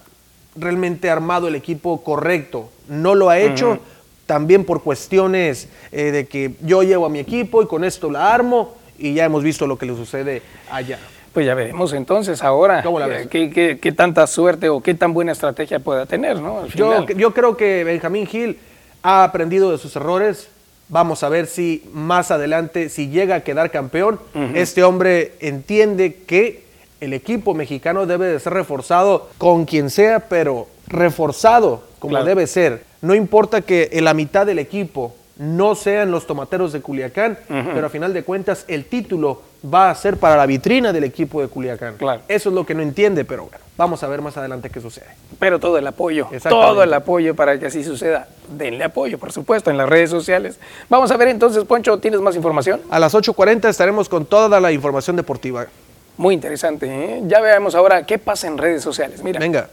[0.58, 3.78] realmente armado el equipo correcto, no lo ha hecho.
[4.26, 8.34] También por cuestiones eh, de que yo llevo a mi equipo y con esto la
[8.34, 10.98] armo y ya hemos visto lo que le sucede allá.
[11.32, 12.82] Pues ya veremos entonces ahora
[13.30, 16.66] qué, qué, tanta suerte o qué tan buena estrategia pueda tener, ¿no?
[16.66, 18.58] yo, yo creo que Benjamín Gil
[19.02, 20.50] ha aprendido de sus errores,
[20.90, 24.18] Vamos a ver si más adelante, si llega a quedar campeón,
[24.54, 26.64] este hombre entiende que
[27.00, 32.84] el equipo mexicano debe de ser reforzado con quien sea, pero reforzado como debe ser.
[33.00, 37.86] No importa que en la mitad del equipo no sean los tomateros de Culiacán, pero
[37.86, 41.48] a final de cuentas el título va a ser para la vitrina del equipo de
[41.48, 41.96] Culiacán.
[41.96, 42.22] Claro.
[42.26, 45.06] Eso es lo que no entiende, pero bueno, vamos a ver más adelante qué sucede.
[45.38, 48.26] Pero todo el apoyo, todo el apoyo para que así suceda.
[48.48, 50.58] Denle apoyo, por supuesto, en las redes sociales.
[50.88, 52.80] Vamos a ver entonces, Poncho, ¿tienes más información?
[52.90, 55.68] A las 8.40 estaremos con toda la información deportiva.
[56.18, 57.22] Muy interesante, ¿eh?
[57.26, 59.22] Ya veamos ahora qué pasa en redes sociales.
[59.22, 59.38] Mira.
[59.38, 59.68] Venga.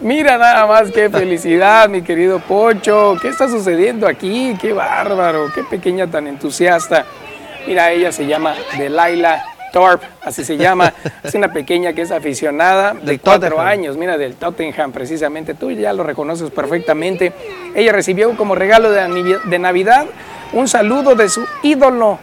[0.00, 3.18] Mira nada más qué felicidad, mi querido Pocho.
[3.20, 4.56] ¿Qué está sucediendo aquí?
[4.58, 7.04] Qué bárbaro, qué pequeña tan entusiasta.
[7.66, 10.94] Mira, ella se llama Delilah Thorpe, así se llama.
[11.22, 15.52] Es una pequeña que es aficionada de cuatro años, mira, del Tottenham precisamente.
[15.52, 17.34] Tú ya lo reconoces perfectamente.
[17.74, 20.06] Ella recibió como regalo de Navidad
[20.54, 22.18] un saludo de su ídolo,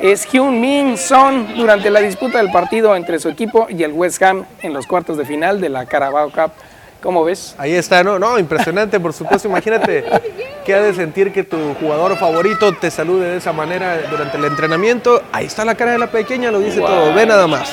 [0.00, 4.22] es Hyun Min Son durante la disputa del partido entre su equipo y el West
[4.22, 6.52] Ham en los cuartos de final de la Carabao Cup.
[7.02, 7.54] ¿Cómo ves?
[7.58, 9.46] Ahí está, no, no, impresionante, por supuesto.
[9.48, 10.04] Imagínate
[10.64, 14.44] qué ha de sentir que tu jugador favorito te salude de esa manera durante el
[14.44, 15.22] entrenamiento.
[15.30, 17.14] Ahí está la cara de la pequeña, lo dice todo.
[17.14, 17.72] Ve nada más.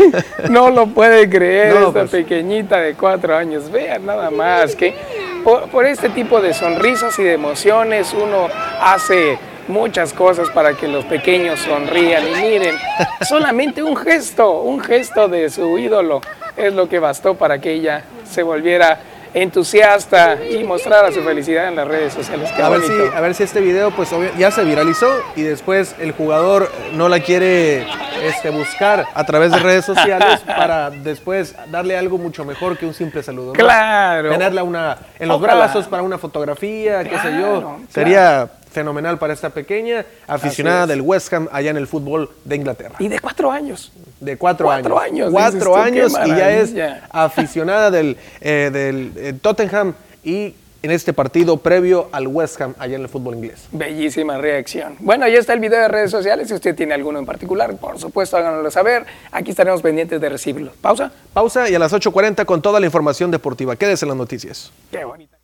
[0.50, 2.10] no lo puede creer esta pues.
[2.10, 3.70] pequeñita de cuatro años.
[3.70, 4.94] Vean nada más que
[5.42, 8.48] por, este tipo de sonrisas y de emociones uno
[8.80, 9.38] hace
[9.70, 12.76] muchas cosas para que los pequeños sonrían y miren,
[13.28, 16.20] solamente un gesto, un gesto de su ídolo
[16.56, 19.00] es lo que bastó para que ella se volviera
[19.32, 22.50] entusiasta y mostrara su felicidad en las redes sociales.
[22.52, 26.12] a, ver si, a ver si este video pues ya se viralizó y después el
[26.12, 27.86] jugador no la quiere
[28.24, 32.94] este, buscar a través de redes sociales para después darle algo mucho mejor que un
[32.94, 33.52] simple saludo.
[33.52, 34.30] Claro.
[34.30, 37.78] Tenerla una, en los brazos para una fotografía, qué sé yo.
[37.88, 42.96] Sería fenomenal para esta pequeña aficionada del West Ham allá en el fútbol de Inglaterra.
[42.98, 43.92] Y de cuatro años.
[44.20, 45.30] De cuatro, cuatro años.
[45.30, 46.74] Cuatro años y ya es
[47.10, 52.96] aficionada del, eh, del eh, Tottenham y en este partido previo al West Ham allá
[52.96, 53.68] en el fútbol inglés.
[53.72, 54.96] Bellísima reacción.
[55.00, 56.48] Bueno, ahí está el video de redes sociales.
[56.48, 59.04] Si usted tiene alguno en particular, por supuesto, háganoslo saber.
[59.30, 60.72] Aquí estaremos pendientes de recibirlo.
[60.80, 61.12] Pausa.
[61.32, 63.76] Pausa y a las 8.40 con toda la información deportiva.
[63.76, 64.72] Quédese en las noticias.
[64.90, 65.38] Qué bonita.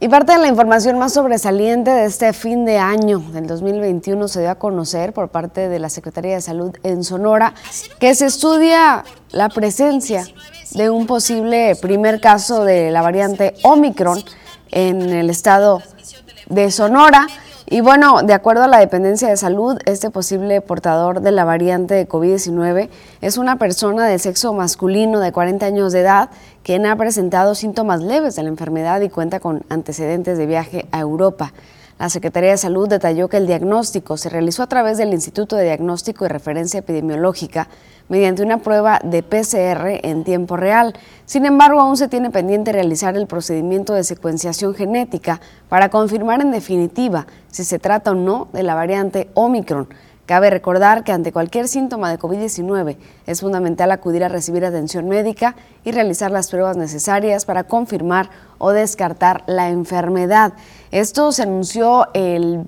[0.00, 4.40] Y parte de la información más sobresaliente de este fin de año del 2021 se
[4.42, 7.52] dio a conocer por parte de la Secretaría de Salud en Sonora
[7.98, 10.24] que se estudia la presencia
[10.70, 14.22] de un posible primer caso de la variante Omicron
[14.70, 15.82] en el estado
[16.46, 17.26] de Sonora.
[17.66, 21.94] Y bueno, de acuerdo a la dependencia de salud, este posible portador de la variante
[21.94, 22.88] de COVID-19
[23.20, 26.30] es una persona de sexo masculino de 40 años de edad
[26.68, 31.00] quien ha presentado síntomas leves de la enfermedad y cuenta con antecedentes de viaje a
[31.00, 31.54] Europa.
[31.98, 35.64] La Secretaría de Salud detalló que el diagnóstico se realizó a través del Instituto de
[35.64, 37.68] Diagnóstico y Referencia Epidemiológica
[38.10, 40.92] mediante una prueba de PCR en tiempo real.
[41.24, 45.40] Sin embargo, aún se tiene pendiente realizar el procedimiento de secuenciación genética
[45.70, 49.88] para confirmar en definitiva si se trata o no de la variante Omicron.
[50.28, 55.56] Cabe recordar que ante cualquier síntoma de COVID-19 es fundamental acudir a recibir atención médica
[55.84, 60.52] y realizar las pruebas necesarias para confirmar o descartar la enfermedad.
[60.90, 62.60] Esto se anunció el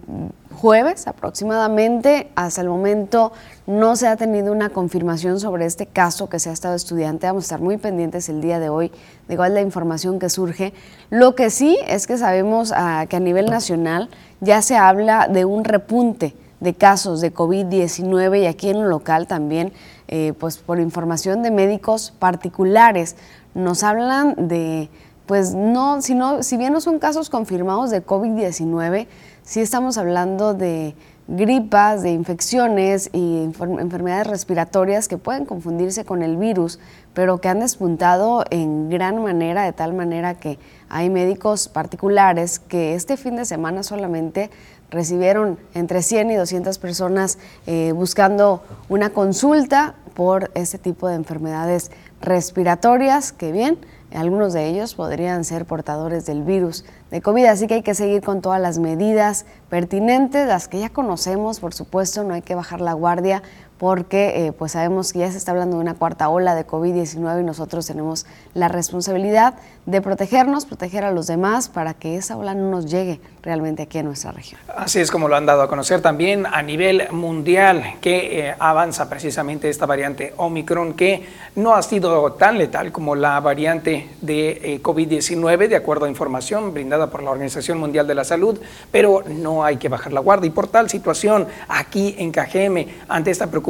[0.57, 2.31] jueves aproximadamente.
[2.35, 3.31] Hasta el momento
[3.67, 7.27] no se ha tenido una confirmación sobre este caso que se ha estado estudiando.
[7.27, 8.91] Vamos a estar muy pendientes el día de hoy
[9.29, 10.73] de cuál es la información que surge.
[11.11, 14.09] Lo que sí es que sabemos ah, que a nivel nacional
[14.41, 19.27] ya se habla de un repunte de casos de COVID-19 y aquí en lo local
[19.27, 19.73] también,
[20.09, 23.17] eh, pues por información de médicos particulares,
[23.55, 24.89] nos hablan de,
[25.27, 29.07] pues no, sino, si bien no son casos confirmados de COVID-19,
[29.43, 30.95] sí estamos hablando de
[31.31, 36.81] gripas, de infecciones y enfermedades respiratorias que pueden confundirse con el virus,
[37.15, 40.59] pero que han despuntado en gran manera, de tal manera que
[40.89, 44.51] hay médicos particulares que este fin de semana solamente
[44.91, 51.91] recibieron entre 100 y 200 personas eh, buscando una consulta por este tipo de enfermedades
[52.21, 53.79] respiratorias, que bien,
[54.13, 58.23] algunos de ellos podrían ser portadores del virus de COVID, así que hay que seguir
[58.23, 62.81] con todas las medidas pertinentes, las que ya conocemos, por supuesto, no hay que bajar
[62.81, 63.43] la guardia
[63.81, 67.41] porque eh, pues sabemos que ya se está hablando de una cuarta ola de COVID-19
[67.41, 69.55] y nosotros tenemos la responsabilidad
[69.87, 73.97] de protegernos, proteger a los demás para que esa ola no nos llegue realmente aquí
[73.97, 74.61] a nuestra región.
[74.77, 79.09] Así es como lo han dado a conocer también a nivel mundial que eh, avanza
[79.09, 81.27] precisamente esta variante Omicron que
[81.57, 86.75] no ha sido tan letal como la variante de eh, COVID-19 de acuerdo a información
[86.75, 88.61] brindada por la Organización Mundial de la Salud,
[88.93, 93.31] pero no hay que bajar la guardia y por tal situación aquí en Cajeme ante
[93.31, 93.70] esta preocupación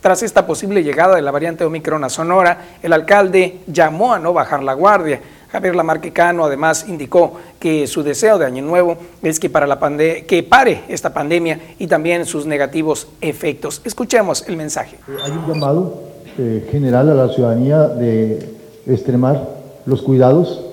[0.00, 4.62] tras esta posible llegada de la variante Omicron Sonora, el alcalde llamó a no bajar
[4.62, 5.20] la guardia.
[5.50, 9.78] Javier Lamarquecano además indicó que su deseo de año nuevo es que, para la
[10.26, 13.80] que pare esta pandemia y también sus negativos efectos.
[13.84, 14.96] Escuchemos el mensaje.
[15.24, 16.02] Hay un llamado
[16.38, 18.48] eh, general a la ciudadanía de
[18.86, 19.48] extremar
[19.86, 20.64] los cuidados,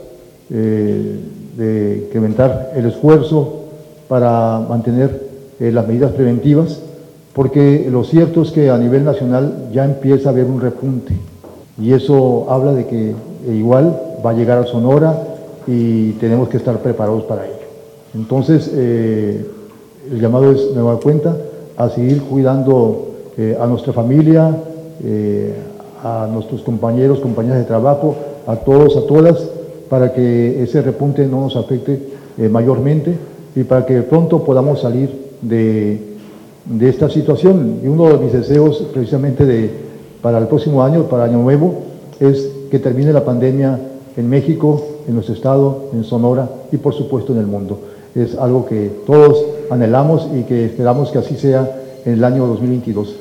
[0.51, 1.19] eh,
[1.55, 3.65] de incrementar el esfuerzo
[4.07, 5.27] para mantener
[5.59, 6.81] eh, las medidas preventivas
[7.37, 11.13] porque lo cierto es que a nivel nacional ya empieza a haber un repunte
[11.79, 13.13] y eso habla de que
[13.47, 15.21] igual va a llegar a Sonora
[15.67, 17.67] y tenemos que estar preparados para ello.
[18.15, 19.45] Entonces, eh,
[20.11, 21.37] el llamado es, me doy cuenta,
[21.77, 24.57] a seguir cuidando eh, a nuestra familia,
[25.03, 25.53] eh,
[26.03, 28.15] a nuestros compañeros, compañeras de trabajo,
[28.47, 29.47] a todos, a todas,
[29.91, 32.01] para que ese repunte no nos afecte
[32.49, 33.15] mayormente
[33.55, 36.16] y para que pronto podamos salir de
[36.69, 37.81] de esta situación.
[37.83, 39.71] Y uno de mis deseos precisamente de,
[40.21, 41.83] para el próximo año, para Año Nuevo,
[42.19, 43.79] es que termine la pandemia
[44.15, 47.79] en México, en nuestro estado, en Sonora y por supuesto en el mundo.
[48.15, 53.17] Es algo que todos anhelamos y que esperamos que así sea en el año 2022.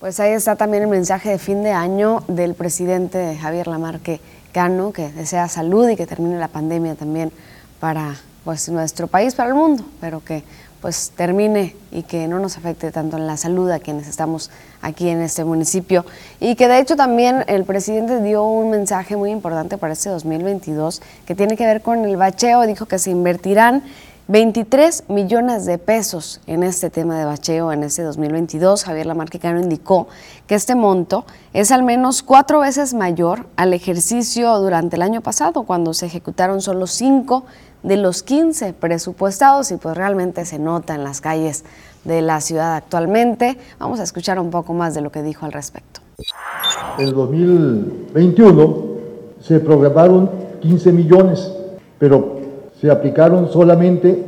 [0.00, 4.20] Pues ahí está también el mensaje de fin de año del presidente Javier Lamarque
[4.52, 7.32] Cano, que desea salud y que termine la pandemia también
[7.80, 10.42] para pues nuestro país, para el mundo, pero que
[10.80, 14.50] pues termine y que no nos afecte tanto en la salud a quienes estamos
[14.80, 16.04] aquí en este municipio.
[16.40, 21.02] Y que de hecho también el presidente dio un mensaje muy importante para este 2022
[21.26, 22.62] que tiene que ver con el bacheo.
[22.62, 23.82] Dijo que se invertirán
[24.30, 28.84] 23 millones de pesos en este tema de bacheo en este 2022.
[28.84, 30.06] Javier Lamarquicano indicó
[30.46, 31.24] que este monto
[31.54, 36.60] es al menos cuatro veces mayor al ejercicio durante el año pasado, cuando se ejecutaron
[36.60, 37.46] solo cinco
[37.82, 41.64] de los 15 presupuestados y pues realmente se nota en las calles
[42.04, 43.58] de la ciudad actualmente.
[43.78, 46.00] Vamos a escuchar un poco más de lo que dijo al respecto.
[46.98, 48.84] En 2021
[49.40, 51.52] se programaron 15 millones,
[51.98, 52.38] pero
[52.80, 54.24] se aplicaron solamente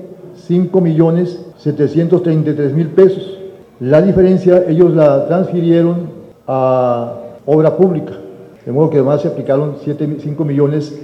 [0.47, 3.39] 5 millones 733 mil pesos.
[3.81, 6.11] La diferencia ellos la transfirieron
[6.47, 7.15] a
[7.47, 8.13] obra pública,
[8.65, 10.95] de modo que además se aplicaron 5 millones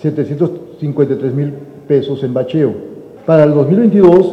[0.00, 2.72] 753 mil pesos en bacheo.
[3.26, 4.32] Para el 2022,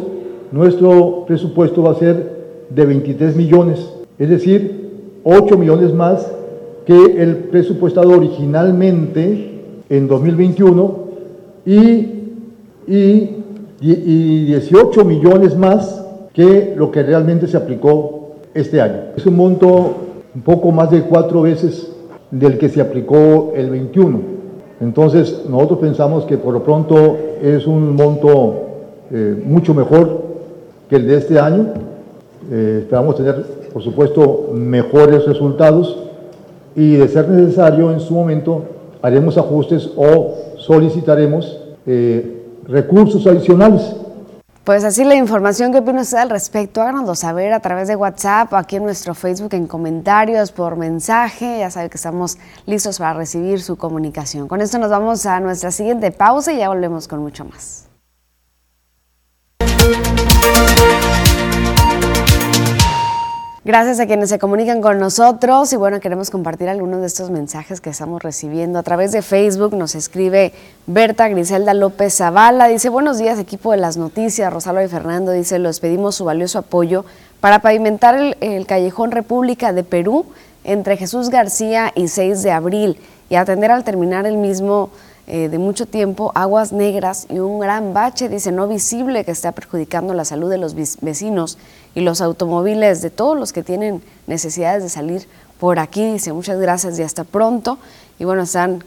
[0.51, 2.37] nuestro presupuesto va a ser
[2.69, 3.89] de 23 millones,
[4.19, 6.31] es decir, 8 millones más
[6.85, 10.95] que el presupuestado originalmente en 2021
[11.65, 12.17] y
[12.87, 13.29] y,
[13.79, 16.03] 18 millones más
[16.33, 19.01] que lo que realmente se aplicó este año.
[19.15, 19.95] Es un monto
[20.33, 21.91] un poco más de cuatro veces
[22.31, 24.36] del que se aplicó el 21.
[24.79, 28.53] Entonces, nosotros pensamos que por lo pronto es un monto
[29.11, 30.21] eh, mucho mejor
[30.89, 31.67] que el de este año.
[32.51, 35.97] Eh, esperamos tener, por supuesto, mejores resultados
[36.75, 38.63] y de ser necesario en su momento
[39.01, 43.95] haremos ajustes o solicitaremos eh, recursos adicionales.
[44.67, 48.53] Pues así la información que opina usted al respecto, háganoslo saber a través de WhatsApp
[48.53, 53.61] aquí en nuestro Facebook en comentarios, por mensaje, ya sabe que estamos listos para recibir
[53.61, 54.49] su comunicación.
[54.49, 57.87] Con esto nos vamos a nuestra siguiente pausa y ya volvemos con mucho más.
[63.67, 65.73] Gracias a quienes se comunican con nosotros.
[65.73, 69.75] Y bueno, queremos compartir algunos de estos mensajes que estamos recibiendo a través de Facebook.
[69.75, 70.53] Nos escribe
[70.85, 75.59] Berta Griselda López Zavala, dice buenos días equipo de las noticias, Rosalba y Fernando, dice
[75.59, 77.03] los pedimos su valioso apoyo
[77.41, 80.25] para pavimentar el, el callejón República de Perú
[80.63, 82.97] entre Jesús García y 6 de abril
[83.29, 84.91] y atender al terminar el mismo
[85.29, 89.51] eh, de mucho tiempo, aguas negras y un gran bache, dice, no visible que está
[89.51, 91.57] perjudicando la salud de los vecinos
[91.93, 95.27] y los automóviles de todos los que tienen necesidades de salir
[95.59, 96.13] por aquí.
[96.13, 97.77] Dice, muchas gracias y hasta pronto.
[98.19, 98.81] Y bueno, están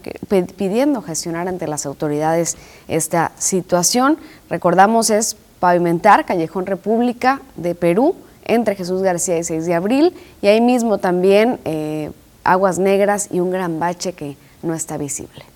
[0.57, 4.17] pidiendo gestionar ante las autoridades esta situación.
[4.49, 8.15] Recordamos, es pavimentar Callejón República de Perú
[8.45, 10.15] entre Jesús García y 6 de abril.
[10.41, 12.11] Y ahí mismo también eh,
[12.43, 15.50] aguas negras y un gran bache que no está visible.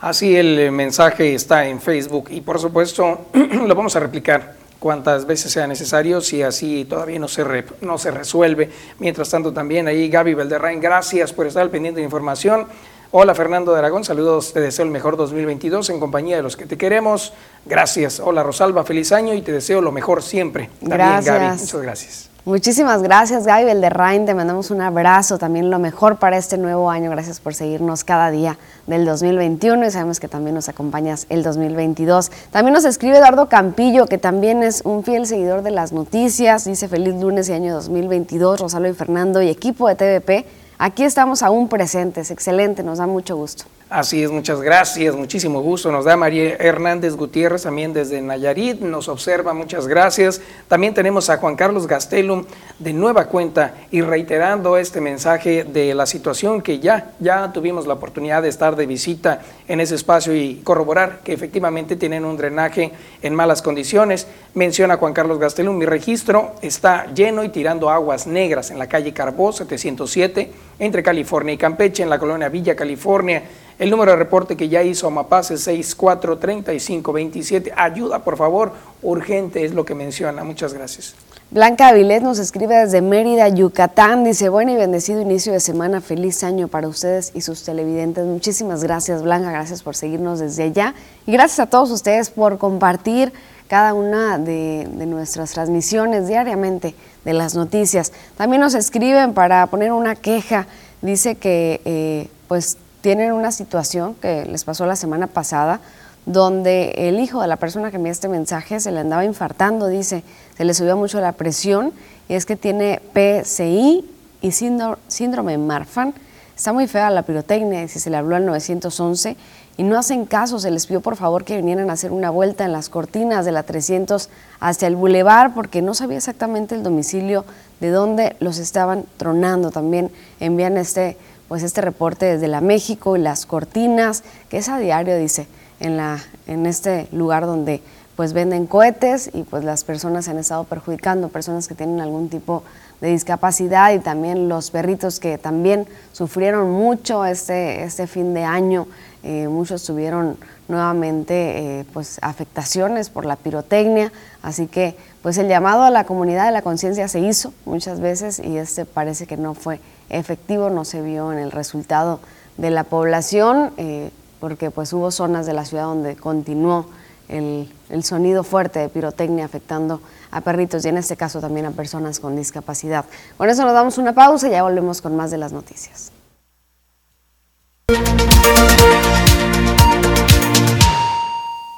[0.00, 3.26] Así el eh, mensaje está en Facebook y por supuesto
[3.66, 7.44] lo vamos a replicar cuantas veces sea necesario si así todavía no se,
[7.82, 8.70] no se resuelve.
[8.98, 12.66] Mientras tanto también ahí Gaby Valderrain, gracias por estar al pendiente de información.
[13.10, 16.64] Hola Fernando de Aragón, saludos, te deseo el mejor 2022 en compañía de los que
[16.64, 17.34] te queremos.
[17.66, 18.20] Gracias.
[18.20, 20.70] Hola Rosalba, feliz año y te deseo lo mejor siempre.
[20.80, 21.26] También gracias.
[21.26, 22.29] Gaby, muchas gracias.
[22.46, 24.24] Muchísimas gracias, Gaby Belderrain.
[24.24, 27.10] Te mandamos un abrazo, también lo mejor para este nuevo año.
[27.10, 32.32] Gracias por seguirnos cada día del 2021 y sabemos que también nos acompañas el 2022.
[32.50, 36.64] También nos escribe Eduardo Campillo, que también es un fiel seguidor de las noticias.
[36.64, 40.46] Dice feliz lunes y año 2022, Rosalo y Fernando y equipo de TVP.
[40.78, 42.30] Aquí estamos aún presentes.
[42.30, 43.64] Excelente, nos da mucho gusto.
[43.90, 45.90] Así es, muchas gracias, muchísimo gusto.
[45.90, 50.40] Nos da María Hernández Gutiérrez también desde Nayarit, nos observa, muchas gracias.
[50.68, 52.44] También tenemos a Juan Carlos Gastelum
[52.78, 57.94] de nueva cuenta y reiterando este mensaje de la situación que ya, ya tuvimos la
[57.94, 62.92] oportunidad de estar de visita en ese espacio y corroborar que efectivamente tienen un drenaje
[63.22, 64.28] en malas condiciones.
[64.54, 69.12] Menciona Juan Carlos Gastelum, mi registro está lleno y tirando aguas negras en la calle
[69.12, 73.42] Carbó 707 entre California y Campeche, en la colonia Villa California.
[73.80, 77.72] El número de reporte que ya hizo Amapaz es 643527.
[77.74, 80.44] Ayuda, por favor, urgente es lo que menciona.
[80.44, 81.14] Muchas gracias.
[81.50, 84.22] Blanca Avilés nos escribe desde Mérida, Yucatán.
[84.22, 86.02] Dice, buen y bendecido inicio de semana.
[86.02, 88.26] Feliz año para ustedes y sus televidentes.
[88.26, 89.50] Muchísimas gracias, Blanca.
[89.50, 90.94] Gracias por seguirnos desde allá.
[91.26, 93.32] Y gracias a todos ustedes por compartir
[93.66, 98.12] cada una de, nuestras transmisiones diariamente de las noticias.
[98.36, 100.66] También nos escriben para poner una queja.
[101.00, 105.80] Dice que eh, pues tienen una situación que les pasó la semana pasada,
[106.26, 110.22] donde el hijo de la persona que envió este mensaje se le andaba infartando, dice,
[110.56, 111.92] se le subió mucho la presión
[112.28, 114.04] y es que tiene PCI
[114.42, 116.14] y síndrome Marfan.
[116.54, 119.36] Está muy fea la pirotecnia, si se le habló al 911
[119.78, 120.58] y no hacen caso.
[120.58, 123.52] Se les pidió por favor que vinieran a hacer una vuelta en las cortinas de
[123.52, 124.28] la 300
[124.60, 127.46] hacia el bulevar porque no sabía exactamente el domicilio
[127.80, 129.70] de dónde los estaban tronando.
[129.70, 131.16] También envían este,
[131.50, 135.48] pues este reporte desde la México y las cortinas, que es a diario, dice,
[135.80, 137.82] en, la, en este lugar donde
[138.14, 142.28] pues venden cohetes y pues las personas se han estado perjudicando, personas que tienen algún
[142.28, 142.62] tipo
[143.00, 148.86] de discapacidad y también los perritos que también sufrieron mucho este, este fin de año.
[149.24, 150.36] Eh, muchos tuvieron
[150.68, 156.46] nuevamente eh, pues afectaciones por la pirotecnia, así que pues el llamado a la comunidad
[156.46, 159.80] de la conciencia se hizo muchas veces y este parece que no fue
[160.10, 162.20] efectivo, no se vio en el resultado
[162.56, 166.86] de la población, eh, porque pues hubo zonas de la ciudad donde continuó
[167.28, 170.00] el, el sonido fuerte de pirotecnia afectando
[170.30, 173.04] a perritos y en este caso también a personas con discapacidad.
[173.36, 176.12] Con eso nos damos una pausa y ya volvemos con más de las noticias.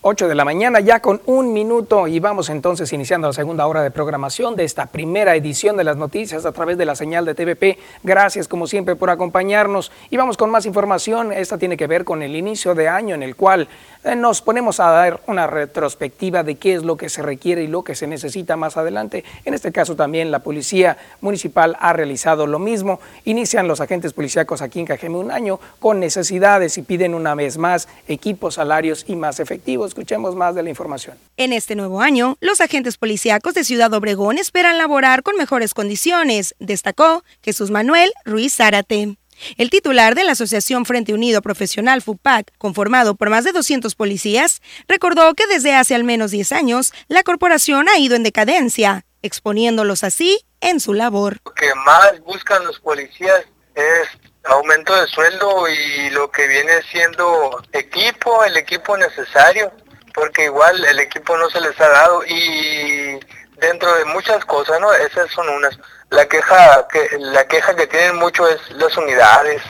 [0.05, 3.85] 8 de la mañana ya con un minuto y vamos entonces iniciando la segunda hora
[3.85, 7.37] de programación de esta primera edición de las noticias a través de la señal de
[7.37, 7.79] TVP.
[8.03, 11.33] Gracias como siempre por acompañarnos y vamos con más información.
[11.33, 13.69] Esta tiene que ver con el inicio de año en el cual
[14.03, 17.69] eh, nos ponemos a dar una retrospectiva de qué es lo que se requiere y
[17.69, 19.25] lo que se necesita más adelante.
[19.45, 22.99] En este caso también la Policía Municipal ha realizado lo mismo.
[23.25, 27.57] Inician los agentes policíacos aquí en Cajeme un año con necesidades y piden una vez
[27.57, 29.91] más equipos, salarios y más efectivos.
[29.93, 31.18] Escuchemos más de la información.
[31.36, 36.55] En este nuevo año, los agentes policíacos de Ciudad Obregón esperan laborar con mejores condiciones,
[36.59, 39.18] destacó Jesús Manuel Ruiz Zárate.
[39.59, 44.62] El titular de la Asociación Frente Unido Profesional FUPAC, conformado por más de 200 policías,
[44.88, 50.05] recordó que desde hace al menos 10 años la corporación ha ido en decadencia, exponiéndolos
[50.05, 51.36] así en su labor.
[51.45, 54.09] Lo que más buscan los policías es
[54.45, 59.70] aumento de sueldo y lo que viene siendo equipo, el equipo necesario
[60.15, 63.19] porque igual el equipo no se les ha dado y
[63.57, 64.93] dentro de muchas cosas, ¿no?
[64.93, 65.79] Esas son unas.
[66.11, 69.63] La queja que la queja que tienen mucho es las unidades,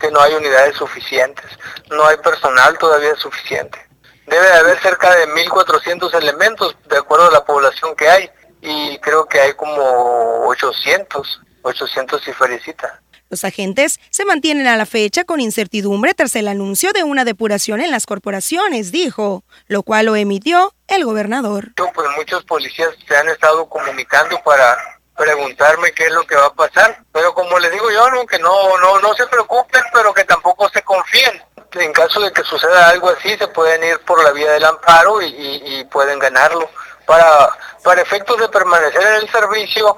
[0.00, 1.46] que no hay unidades suficientes,
[1.90, 3.78] no hay personal todavía suficiente.
[4.26, 8.30] Debe de haber cerca de 1400 elementos de acuerdo a la población que hay
[8.60, 13.02] y creo que hay como 800, 800 y felicita.
[13.32, 17.80] Los agentes se mantienen a la fecha con incertidumbre tras el anuncio de una depuración
[17.80, 21.70] en las corporaciones, dijo, lo cual lo emitió el gobernador.
[21.76, 24.76] Pues muchos policías se han estado comunicando para
[25.16, 28.38] preguntarme qué es lo que va a pasar, pero como les digo yo, no, que
[28.38, 31.42] no, no, no se preocupen, pero que tampoco se confíen.
[31.72, 35.22] En caso de que suceda algo así, se pueden ir por la vía del amparo
[35.22, 35.32] y,
[35.64, 36.68] y pueden ganarlo.
[37.06, 37.48] Para,
[37.82, 39.96] para efectos de permanecer en el servicio,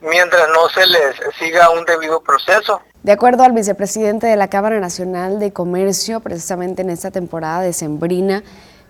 [0.00, 2.80] mientras no se les siga un debido proceso.
[3.02, 7.72] De acuerdo al vicepresidente de la Cámara Nacional de Comercio, precisamente en esta temporada de
[7.72, 8.42] Sembrina,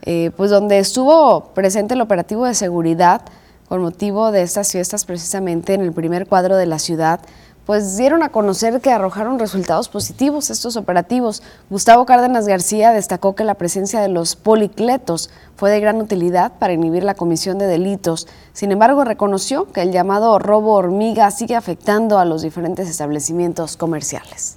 [0.02, 3.22] eh, pues donde estuvo presente el operativo de seguridad
[3.68, 7.20] con motivo de estas fiestas precisamente en el primer cuadro de la ciudad,
[7.68, 11.42] pues dieron a conocer que arrojaron resultados positivos estos operativos.
[11.68, 16.72] Gustavo Cárdenas García destacó que la presencia de los policletos fue de gran utilidad para
[16.72, 18.26] inhibir la comisión de delitos.
[18.54, 24.56] Sin embargo, reconoció que el llamado robo hormiga sigue afectando a los diferentes establecimientos comerciales.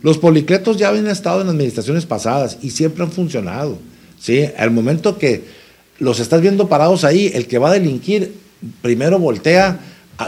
[0.00, 3.76] Los policletos ya habían estado en administraciones pasadas y siempre han funcionado.
[4.18, 4.48] ¿sí?
[4.56, 5.44] Al momento que
[5.98, 8.40] los estás viendo parados ahí, el que va a delinquir
[8.80, 9.78] primero voltea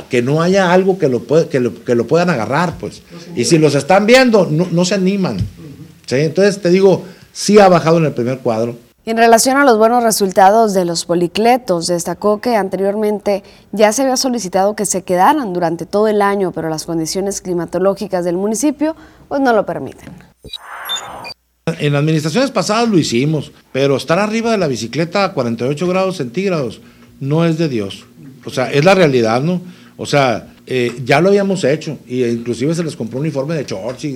[0.09, 3.03] que no haya algo que lo, que lo, puedan agarrar, pues.
[3.35, 5.39] y si los están viendo, no, se animan.
[6.11, 8.77] Entonces, te digo, sí ha bajado en el primer cuadro.
[9.05, 14.19] En relación a los buenos resultados de los policletos, destacó que anteriormente ya se había
[14.19, 18.95] solicitado que se quedaran durante todo el año, pero las condiciones climatológicas del municipio
[19.29, 20.13] pues no lo permiten.
[21.79, 26.83] En administraciones pasadas lo hicimos, pero estar arriba de la bicicleta a 48 grados centígrados
[27.19, 28.05] no es de Dios.
[28.45, 29.61] O sea, es la realidad, ¿no?
[30.01, 33.65] O sea, eh, ya lo habíamos hecho, y inclusive se les compró un uniforme de
[33.65, 34.07] shorts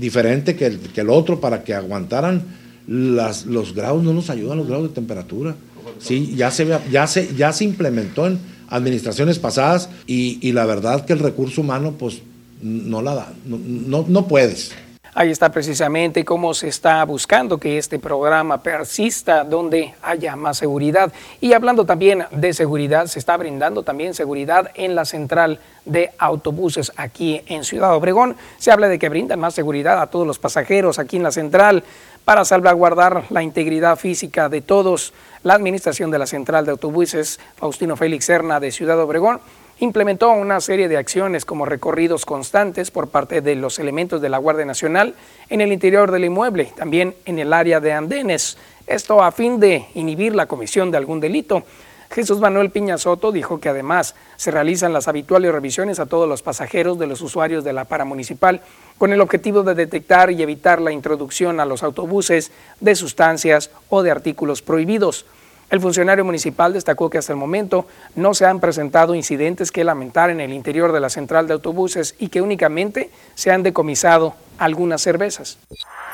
[0.00, 2.42] diferente que el, que el otro para que aguantaran
[2.88, 5.54] las, los grados, no nos ayudan los grados de temperatura.
[5.98, 11.04] Sí, ya se, ya se, ya se implementó en administraciones pasadas y, y la verdad
[11.04, 12.22] que el recurso humano pues
[12.62, 14.72] no la da, no, no, no puedes.
[15.18, 21.10] Ahí está precisamente cómo se está buscando que este programa persista donde haya más seguridad.
[21.40, 26.92] Y hablando también de seguridad, se está brindando también seguridad en la central de autobuses
[26.96, 28.36] aquí en Ciudad Obregón.
[28.58, 31.82] Se habla de que brindan más seguridad a todos los pasajeros aquí en la central
[32.26, 35.14] para salvaguardar la integridad física de todos.
[35.44, 39.40] La administración de la central de autobuses, Faustino Félix Serna de Ciudad Obregón,
[39.78, 44.38] implementó una serie de acciones como recorridos constantes por parte de los elementos de la
[44.38, 45.14] Guardia Nacional
[45.48, 48.56] en el interior del inmueble, también en el área de andenes,
[48.86, 51.64] esto a fin de inhibir la comisión de algún delito.
[52.10, 56.40] Jesús Manuel Piña Soto dijo que además se realizan las habituales revisiones a todos los
[56.40, 58.62] pasajeros de los usuarios de la paramunicipal
[58.96, 64.02] con el objetivo de detectar y evitar la introducción a los autobuses de sustancias o
[64.02, 65.26] de artículos prohibidos.
[65.70, 70.30] El funcionario municipal destacó que hasta el momento no se han presentado incidentes que lamentar
[70.30, 75.02] en el interior de la central de autobuses y que únicamente se han decomisado algunas
[75.02, 75.58] cervezas.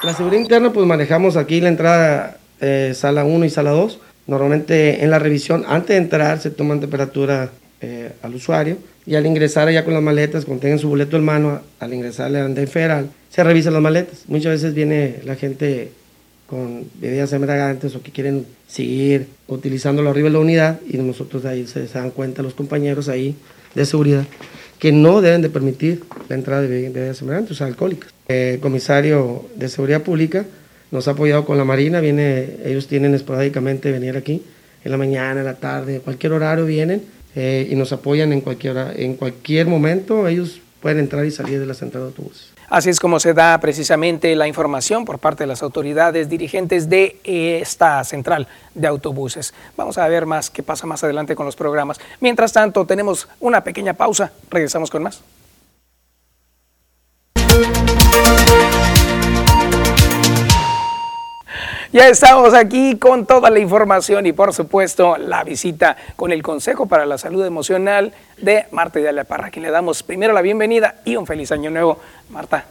[0.02, 4.00] La seguridad interna pues manejamos aquí la entrada eh, sala 1 y sala 2.
[4.26, 7.50] Normalmente en la revisión antes de entrar se toman temperatura
[7.80, 11.24] eh, al usuario y al ingresar allá con las maletas, cuando tengan su boleto en
[11.24, 14.24] mano, al ingresar al andén federal, se revisan las maletas.
[14.28, 15.90] Muchas veces viene la gente
[16.52, 21.66] con bebidas embriagantes o que quieren seguir utilizándolo arriba de la unidad y nosotros ahí
[21.66, 23.34] se, dan cuenta los compañeros ahí
[23.74, 24.26] de seguridad
[24.78, 28.12] que no deben de permitir la entrada de bebidas embriagantes, o alcohólicas.
[28.28, 30.44] El comisario de Seguridad Pública
[30.90, 34.42] nos ha apoyado con la Marina, viene, ellos tienen esporádicamente venir aquí
[34.84, 37.02] en la mañana, en la tarde, cualquier horario vienen
[37.34, 41.64] eh, y nos apoyan en cualquier, en cualquier momento, ellos pueden entrar y salir de
[41.64, 42.52] la central de autobuses.
[42.68, 47.20] Así es como se da precisamente la información por parte de las autoridades dirigentes de
[47.24, 49.52] esta central de autobuses.
[49.76, 52.00] Vamos a ver más qué pasa más adelante con los programas.
[52.20, 54.32] Mientras tanto, tenemos una pequeña pausa.
[54.50, 55.22] Regresamos con más.
[61.92, 66.86] Ya estamos aquí con toda la información y por supuesto la visita con el Consejo
[66.86, 71.16] para la Salud Emocional de Marta la Parra, quien le damos primero la bienvenida y
[71.16, 72.00] un feliz año nuevo.
[72.30, 72.64] Marta,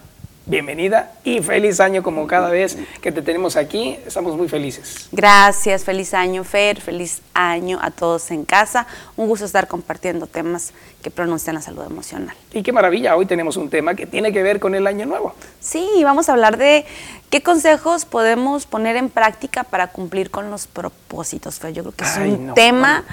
[0.46, 3.98] bienvenida y feliz año como cada vez que te tenemos aquí.
[4.06, 5.08] Estamos muy felices.
[5.12, 8.88] Gracias, feliz año Fer, feliz año a todos en casa.
[9.16, 12.36] Un gusto estar compartiendo temas que pronuncian la salud emocional.
[12.54, 15.34] Y qué maravilla, hoy tenemos un tema que tiene que ver con el año nuevo.
[15.60, 16.86] Sí, vamos a hablar de
[17.30, 21.60] qué consejos podemos poner en práctica para cumplir con los propósitos.
[21.60, 23.04] Fer, yo creo que es un tema...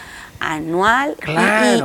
[0.40, 1.16] anual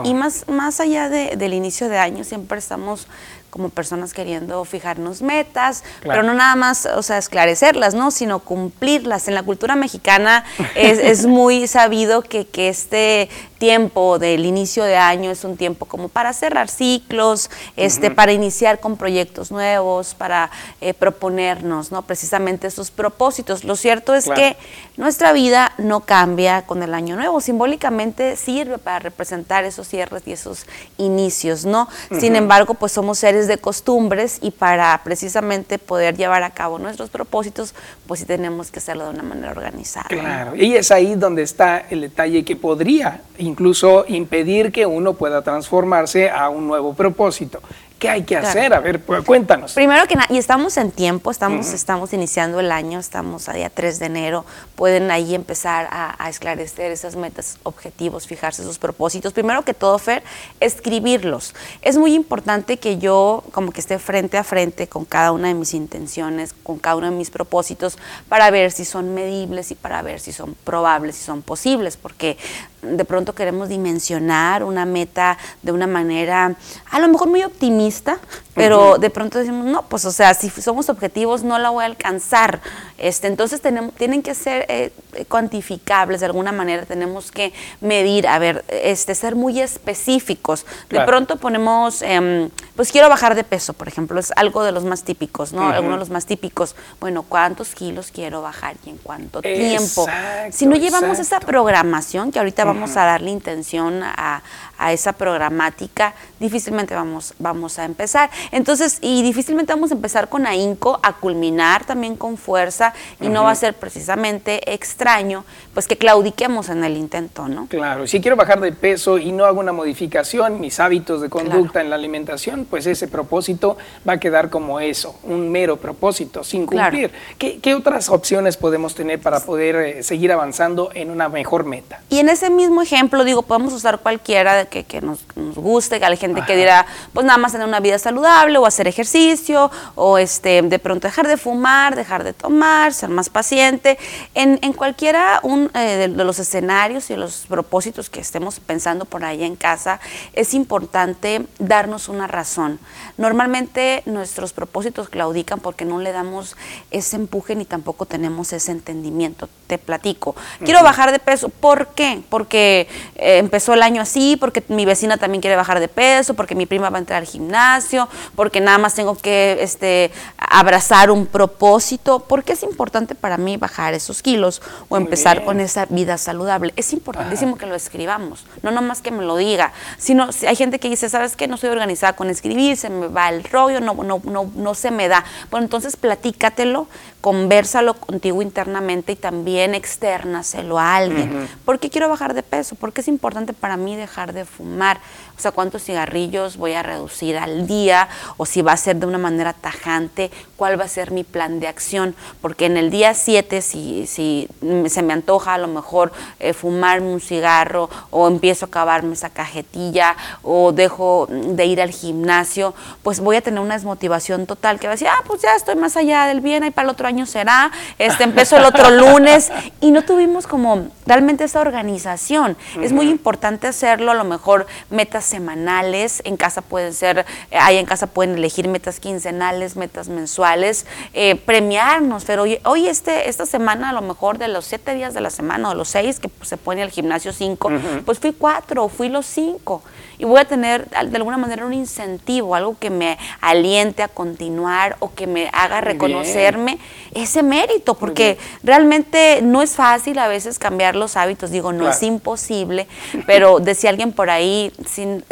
[0.04, 3.08] y, más, más allá del inicio de año siempre estamos
[3.54, 8.10] como personas queriendo fijarnos metas, pero no nada más, o sea, esclarecerlas, ¿no?
[8.10, 9.28] Sino cumplirlas.
[9.28, 10.44] En la cultura mexicana
[10.74, 13.30] es, es muy sabido que, que, este
[13.64, 18.82] tiempo del inicio de año es un tiempo como para cerrar ciclos, este, para iniciar
[18.82, 20.52] con proyectos nuevos, para
[20.82, 22.02] eh, proponernos, ¿no?
[22.02, 23.64] Precisamente esos propósitos.
[23.64, 24.58] Lo cierto es que
[24.98, 27.40] nuestra vida no cambia con el año nuevo.
[27.40, 30.66] Simbólicamente sirve para representar esos cierres y esos
[30.98, 31.88] inicios, ¿no?
[32.20, 37.10] Sin embargo, pues somos seres de costumbres y para precisamente poder llevar a cabo nuestros
[37.10, 37.74] propósitos,
[38.08, 40.08] pues sí tenemos que hacerlo de una manera organizada.
[40.10, 43.22] Claro, y es ahí donde está el detalle que podría
[43.54, 47.62] incluso impedir que uno pueda transformarse a un nuevo propósito.
[48.04, 48.74] ¿Qué hay que hacer?
[48.74, 49.72] A ver, pues, cuéntanos.
[49.72, 53.70] Primero que nada, y estamos en tiempo, estamos, estamos iniciando el año, estamos a día
[53.70, 54.46] 3 de enero,
[54.76, 59.32] pueden ahí empezar a, esclarecer esas metas, objetivos, fijarse sus propósitos.
[59.32, 60.22] Primero que todo, Fer,
[60.60, 61.56] escribirlos.
[61.82, 65.54] Es muy importante que yo como que esté frente a frente con cada una de
[65.54, 67.98] mis intenciones, con cada uno de mis propósitos,
[68.28, 72.36] para ver si son medibles y para ver si son probables, si son posibles, porque
[72.84, 76.56] de pronto queremos dimensionar una meta de una manera
[76.92, 78.20] a lo mejor muy optimista,
[78.54, 81.88] pero de pronto decimos, no, pues o sea, si somos objetivos no la voy a
[81.88, 82.62] alcanzar.
[82.98, 84.92] Este, entonces tenemos, tienen que ser eh,
[85.28, 90.66] cuantificables de alguna manera, tenemos que medir, a ver, este, ser muy específicos.
[90.90, 94.84] De pronto ponemos, em, pues quiero bajar de peso, por ejemplo, es algo de los
[94.84, 95.70] más típicos, ¿no?
[95.80, 100.06] Uno de los más típicos, bueno, ¿cuántos kilos quiero bajar y en cuánto tiempo?
[100.52, 104.42] Si no llevamos esa programación, que ahorita vamos a darle intención a,
[104.84, 108.30] a esa programática, difícilmente vamos, vamos a empezar.
[108.52, 113.44] Entonces, y difícilmente vamos a empezar con ahínco, a culminar también con fuerza, y no
[113.44, 117.68] va a ser precisamente extraño, pues que claudiquemos en el intento, ¿no?
[117.68, 121.80] Claro, si quiero bajar de peso y no hago una modificación, mis hábitos de conducta
[121.80, 123.78] en la alimentación, pues ese propósito
[124.08, 127.12] va a quedar como eso, un mero propósito, sin cumplir.
[127.38, 132.02] ¿Qué, otras opciones podemos tener para poder eh, seguir avanzando en una mejor meta?
[132.10, 136.18] Y en ese mismo ejemplo, digo, podemos usar cualquiera que, que nos, guste, que hay
[136.18, 140.62] gente que dirá, pues nada más tener una vida saludable o hacer ejercicio o este,
[140.62, 143.98] de pronto dejar de fumar, dejar de tomar, ser más paciente.
[144.36, 149.26] En, en cualquiera un, eh, de, los escenarios y los propósitos que estemos pensando por
[149.26, 150.00] ahí en casa,
[150.34, 152.80] es importante darnos una razón.
[153.18, 156.56] Normalmente nuestros propósitos claudican porque no le damos
[156.92, 159.50] ese empuje ni tampoco tenemos ese entendimiento.
[159.68, 160.36] Te platico.
[160.64, 161.50] Quiero bajar de peso.
[161.50, 162.22] ¿Por qué?
[162.30, 166.34] ¿Por porque eh, empezó el año así, porque mi vecina también quiere bajar de peso,
[166.34, 171.10] porque mi prima va a entrar al gimnasio, porque nada más tengo que este, abrazar
[171.10, 172.20] un propósito.
[172.20, 176.74] ¿Por qué es importante para mí bajar esos kilos o empezar con esa vida saludable?
[176.76, 180.80] Es importantísimo que lo escribamos, no nomás que me lo diga, sino si hay gente
[180.80, 181.48] que dice, ¿sabes qué?
[181.48, 184.92] No estoy organizada con escribir, se me va el rollo, no, no, no, no se
[184.92, 185.24] me da.
[185.50, 186.88] Bueno, entonces platícatelo,
[187.24, 191.48] conversalo contigo internamente y también externaselo a alguien.
[191.64, 192.76] ¿Por qué quiero bajar de peso?
[192.76, 195.00] Porque es importante para mí dejar de fumar.
[195.44, 199.18] Sea, cuántos cigarrillos voy a reducir al día o si va a ser de una
[199.18, 202.16] manera tajante, cuál va a ser mi plan de acción.
[202.42, 204.48] Porque en el día 7, si, si
[204.88, 209.32] se me antoja a lo mejor eh, fumarme un cigarro o empiezo a acabarme esa
[209.32, 214.88] cajetilla o dejo de ir al gimnasio, pues voy a tener una desmotivación total que
[214.88, 217.06] va a decir, ah, pues ya estoy más allá del bien, ahí para el otro
[217.06, 217.70] año será,
[218.00, 222.56] este empezó el otro lunes y no tuvimos como realmente esa organización.
[222.82, 227.78] Es muy importante hacerlo, a lo mejor metas semanales, en casa pueden ser, eh, ahí
[227.78, 233.90] en casa pueden elegir metas quincenales, metas mensuales, eh, premiarnos, pero hoy, este, esta semana
[233.90, 236.58] a lo mejor de los siete días de la semana o los seis que se
[236.58, 237.72] pone al gimnasio cinco,
[238.06, 239.82] pues fui cuatro, fui los cinco
[240.18, 244.96] y voy a tener de alguna manera un incentivo, algo que me aliente a continuar
[245.00, 246.78] o que me haga reconocerme
[247.14, 252.02] ese mérito, porque realmente no es fácil a veces cambiar los hábitos, digo, no es
[252.04, 252.88] imposible,
[253.26, 255.24] pero decía alguien por ahí, sin,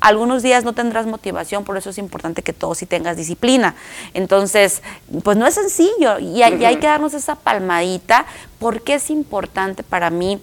[0.00, 3.74] algunos días no tendrás motivación, por eso es importante que todos sí tengas disciplina.
[4.14, 4.82] Entonces,
[5.24, 8.26] pues no es sencillo y, y hay que darnos esa palmadita
[8.58, 10.40] porque es importante para mí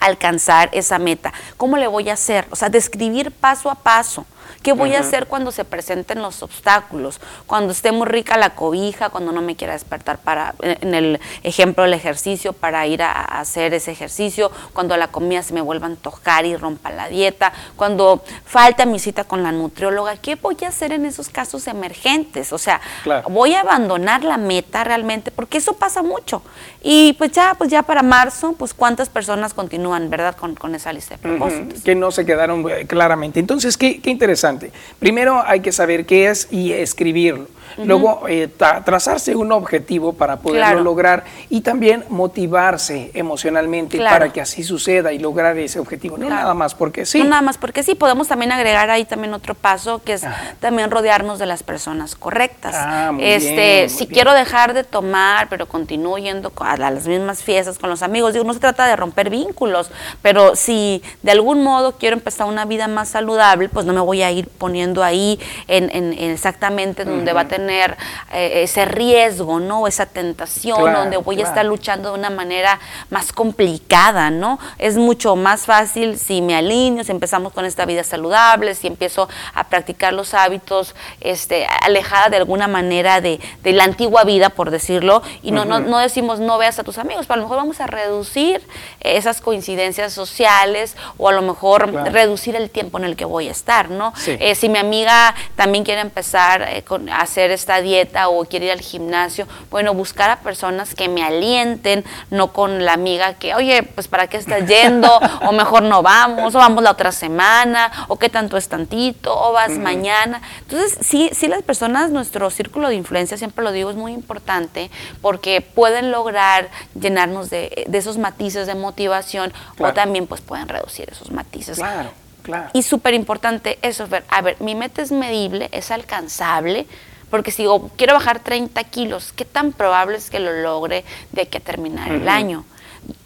[0.00, 1.32] alcanzar esa meta.
[1.56, 2.46] ¿Cómo le voy a hacer?
[2.50, 4.26] O sea, describir paso a paso.
[4.62, 7.18] ¿Qué voy a hacer cuando se presenten los obstáculos?
[7.46, 11.84] Cuando esté muy rica la cobija, cuando no me quiera despertar para, en el ejemplo
[11.84, 15.90] del ejercicio, para ir a, hacer ese ejercicio, cuando la comida se me vuelva a
[15.90, 20.68] antojar y rompa la dieta, cuando falta mi cita con la nutrióloga, ¿qué voy a
[20.68, 22.52] hacer en esos casos emergentes?
[22.52, 22.82] O sea,
[23.30, 26.42] voy a abandonar la meta realmente, porque eso pasa mucho.
[26.82, 30.36] Y pues ya, pues ya para marzo, pues cuántas personas continúan, ¿verdad?
[30.36, 31.80] Con, con esa lista de propósitos.
[31.80, 33.40] Que no se quedaron eh, claramente.
[33.40, 34.49] Entonces, qué, qué interesante
[34.98, 37.46] Primero hay que saber qué es y escribirlo.
[37.78, 38.48] Luego, eh,
[38.84, 45.18] trazarse un objetivo para poderlo lograr y también motivarse emocionalmente para que así suceda y
[45.18, 46.18] lograr ese objetivo.
[46.18, 47.18] No nada más porque sí.
[47.18, 47.94] No nada más porque sí.
[47.94, 50.22] Podemos también agregar ahí también otro paso que es
[50.58, 52.74] también rodearnos de las personas correctas.
[52.76, 57.90] Ah, este, si quiero dejar de tomar, pero continúo yendo a las mismas fiestas con
[57.90, 59.90] los amigos, digo, no se trata de romper vínculos,
[60.22, 64.22] pero si de algún modo quiero empezar una vida más saludable, pues no me voy
[64.22, 65.38] a ir poniendo ahí
[65.68, 67.96] en, exactamente donde va a tener
[68.32, 69.86] eh, ese riesgo, ¿no?
[69.86, 72.78] Esa tentación donde voy a estar luchando de una manera
[73.10, 74.58] más complicada, ¿no?
[74.78, 79.28] Es mucho más fácil si me alineo, si empezamos con esta vida saludable, si empiezo
[79.54, 85.22] a practicar los hábitos este, alejada de alguna manera de, la antigua vida, por decirlo,
[85.42, 87.86] y no, no, decimos no veas a tus amigos, pero a lo mejor vamos a
[87.86, 88.60] reducir
[89.00, 93.52] esas coincidencias sociales o a lo mejor reducir el tiempo en el que voy a
[93.52, 94.12] estar, ¿no?
[94.40, 98.72] Eh, si mi amiga también quiere empezar eh, a hacer esta dieta o quiere ir
[98.72, 103.82] al gimnasio, bueno, buscar a personas que me alienten, no con la amiga que, oye,
[103.82, 105.08] pues para qué estás yendo,
[105.42, 109.52] o mejor no vamos, o vamos la otra semana, o qué tanto es tantito, o
[109.52, 110.42] vas mañana.
[110.60, 114.90] Entonces, sí, sí las personas, nuestro círculo de influencia, siempre lo digo, es muy importante
[115.20, 116.68] porque pueden lograr
[116.98, 121.78] llenarnos de, esos matices de motivación o también pues pueden reducir esos matices.
[121.78, 122.10] Claro.
[122.42, 122.70] Claro.
[122.72, 126.86] Y súper importante eso, ver, a ver, mi meta es medible, es alcanzable,
[127.30, 131.42] porque si digo, quiero bajar 30 kilos, ¿qué tan probable es que lo logre de
[131.42, 132.64] aquí a terminar el año?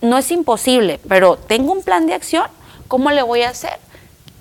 [0.03, 2.47] No es imposible, pero tengo un plan de acción,
[2.87, 3.79] ¿cómo le voy a hacer?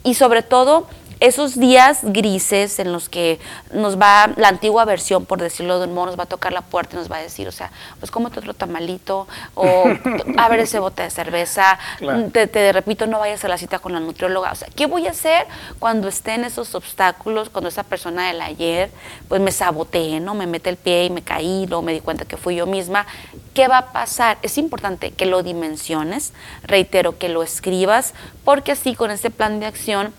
[0.03, 0.88] Y sobre todo,
[1.24, 3.39] esos días grises en los que
[3.71, 6.59] nos va la antigua versión, por decirlo de un modo, nos va a tocar la
[6.59, 9.86] puerta y nos va a decir, o sea, pues cómete otro tamalito, o
[10.38, 11.80] abre ese bote de cerveza,
[12.34, 14.51] te, repito, no vayas a la cita con la nutrióloga.
[14.51, 15.47] O sea, ¿qué voy a hacer
[15.80, 18.91] cuando estén esos obstáculos, cuando esa persona del ayer,
[19.30, 20.34] pues me saboteé, ¿no?
[20.34, 23.07] Me mete el pie y me caí, luego me di cuenta que fui yo misma.
[23.53, 24.39] ¿Qué va a pasar?
[24.41, 28.13] Es importante que lo dimensiones, reitero, que lo escribas,
[28.43, 30.13] porque así con este plan de acción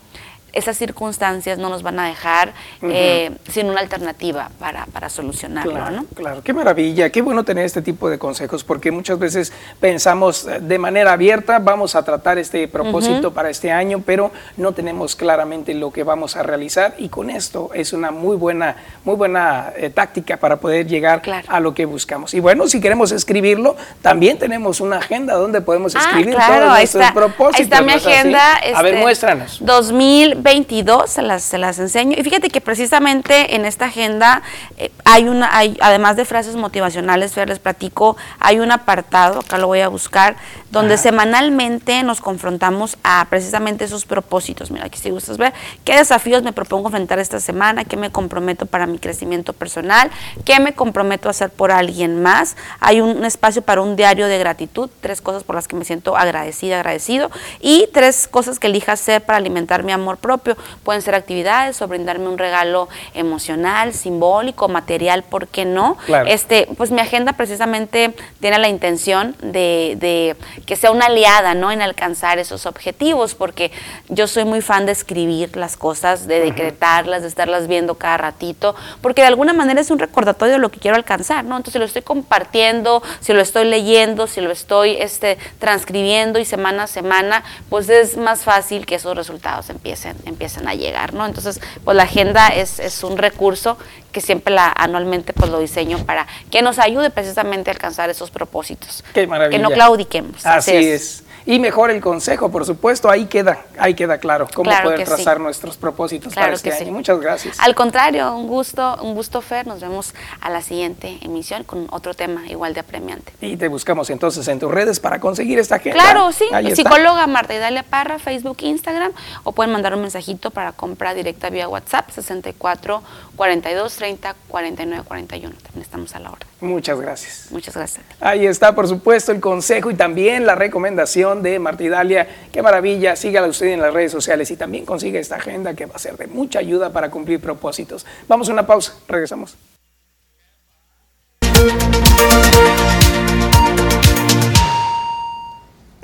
[0.55, 5.73] esas circunstancias no nos van a dejar eh, sin una alternativa para, para solucionarlo.
[5.73, 6.05] Claro, ¿no?
[6.15, 10.59] claro, qué maravilla, qué bueno tener este tipo de consejos, porque muchas veces pensamos eh,
[10.61, 15.73] de manera abierta, vamos a tratar este propósito para este año, pero no tenemos claramente
[15.73, 19.89] lo que vamos a realizar y con esto es una muy buena, muy buena eh,
[19.89, 21.47] táctica para poder llegar claro.
[21.49, 22.33] a lo que buscamos.
[22.33, 26.65] Y bueno, si queremos escribirlo, también tenemos una agenda donde podemos ah, escribir ah, claro,
[26.67, 27.55] todos está, propósitos.
[27.57, 28.55] Ahí está mi agenda.
[28.63, 29.57] Este, a ver, este, muéstranos.
[29.59, 32.15] 2000 22 se las, se las enseño.
[32.17, 34.43] Y fíjate que precisamente en esta agenda
[34.77, 39.57] eh, hay una, hay, además de frases motivacionales, Fer, les platico, hay un apartado, acá
[39.57, 40.35] lo voy a buscar,
[40.69, 44.69] donde semanalmente nos confrontamos a precisamente esos propósitos.
[44.69, 45.51] Mira, aquí si gustas ver
[45.83, 50.11] qué desafíos me propongo enfrentar esta semana, qué me comprometo para mi crecimiento personal,
[50.45, 52.55] qué me comprometo a hacer por alguien más.
[52.79, 55.85] Hay un, un espacio para un diario de gratitud, tres cosas por las que me
[55.85, 57.31] siento agradecida, agradecido,
[57.61, 60.57] y tres cosas que elija hacer para alimentar mi amor propio.
[60.83, 65.97] Pueden ser actividades o brindarme un regalo emocional, simbólico, material, ¿por qué no?
[66.25, 71.71] Este, pues mi agenda precisamente tiene la intención de, de, que sea una aliada, ¿no?
[71.71, 73.71] En alcanzar esos objetivos, porque
[74.09, 78.75] yo soy muy fan de escribir las cosas, de decretarlas, de estarlas viendo cada ratito,
[79.01, 81.57] porque de alguna manera es un recordatorio de lo que quiero alcanzar, ¿no?
[81.57, 86.83] Entonces lo estoy compartiendo, si lo estoy leyendo, si lo estoy este, transcribiendo y semana
[86.83, 91.25] a semana, pues es más fácil que esos resultados empiecen, empiecen a llegar, ¿no?
[91.25, 93.77] Entonces, pues la agenda es, es un recurso
[94.11, 98.31] que siempre la, anualmente pues lo diseño para que nos ayude precisamente a alcanzar esos
[98.31, 99.03] propósitos.
[99.13, 99.57] Qué maravilla.
[99.57, 100.45] Que no claudiquemos.
[100.45, 105.03] Así, es y mejor el consejo, por supuesto, ahí queda, ahí queda claro cómo poder
[105.03, 106.91] trazar nuestros propósitos para este año.
[106.91, 107.59] Muchas gracias.
[107.59, 112.13] Al contrario, un gusto, un gusto Fer, nos vemos a la siguiente emisión con otro
[112.13, 113.33] tema igual de apremiante.
[113.41, 115.99] Y te buscamos entonces en tus redes para conseguir esta agenda.
[115.99, 119.11] Claro, sí, psicóloga Marta Idalia Parra, Facebook, Instagram,
[119.43, 123.03] o pueden mandar un mensajito para compra directa vía WhatsApp 64
[123.35, 125.55] 42 30 49 41.
[125.61, 126.45] También estamos a la hora.
[126.61, 127.47] Muchas gracias.
[127.51, 128.03] Muchas gracias.
[128.19, 132.27] Ahí está, por supuesto, el consejo y también la recomendación de Martidalia.
[132.51, 135.95] Qué maravilla, sígala usted en las redes sociales y también consiga esta agenda que va
[135.95, 138.05] a ser de mucha ayuda para cumplir propósitos.
[138.27, 139.57] Vamos a una pausa, regresamos.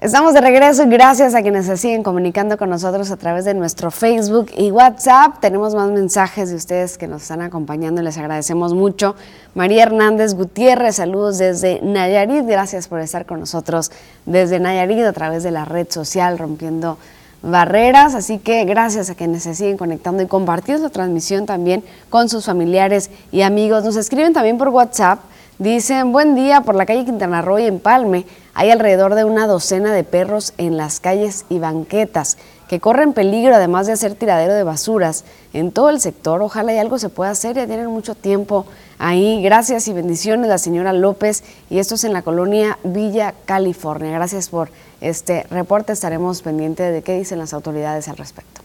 [0.01, 3.53] Estamos de regreso y gracias a quienes se siguen comunicando con nosotros a través de
[3.53, 5.39] nuestro Facebook y WhatsApp.
[5.39, 9.15] Tenemos más mensajes de ustedes que nos están acompañando les agradecemos mucho.
[9.53, 12.45] María Hernández Gutiérrez, saludos desde Nayarit.
[12.45, 13.91] Gracias por estar con nosotros
[14.25, 16.97] desde Nayarit a través de la red social Rompiendo
[17.41, 18.15] Barreras.
[18.15, 22.45] Así que gracias a quienes se siguen conectando y compartiendo la transmisión también con sus
[22.45, 23.83] familiares y amigos.
[23.83, 25.19] Nos escriben también por WhatsApp.
[25.59, 28.25] Dicen, buen día por la calle Quintana Roo y Empalme.
[28.53, 32.37] Hay alrededor de una docena de perros en las calles y banquetas
[32.71, 36.41] que corren peligro además de hacer tiradero de basuras en todo el sector.
[36.41, 38.65] Ojalá y algo se pueda hacer, ya tienen mucho tiempo
[38.97, 39.43] ahí.
[39.43, 44.13] Gracias y bendiciones la señora López y esto es en la colonia Villa California.
[44.13, 44.69] Gracias por
[45.01, 48.61] este reporte, estaremos pendientes de qué dicen las autoridades al respecto.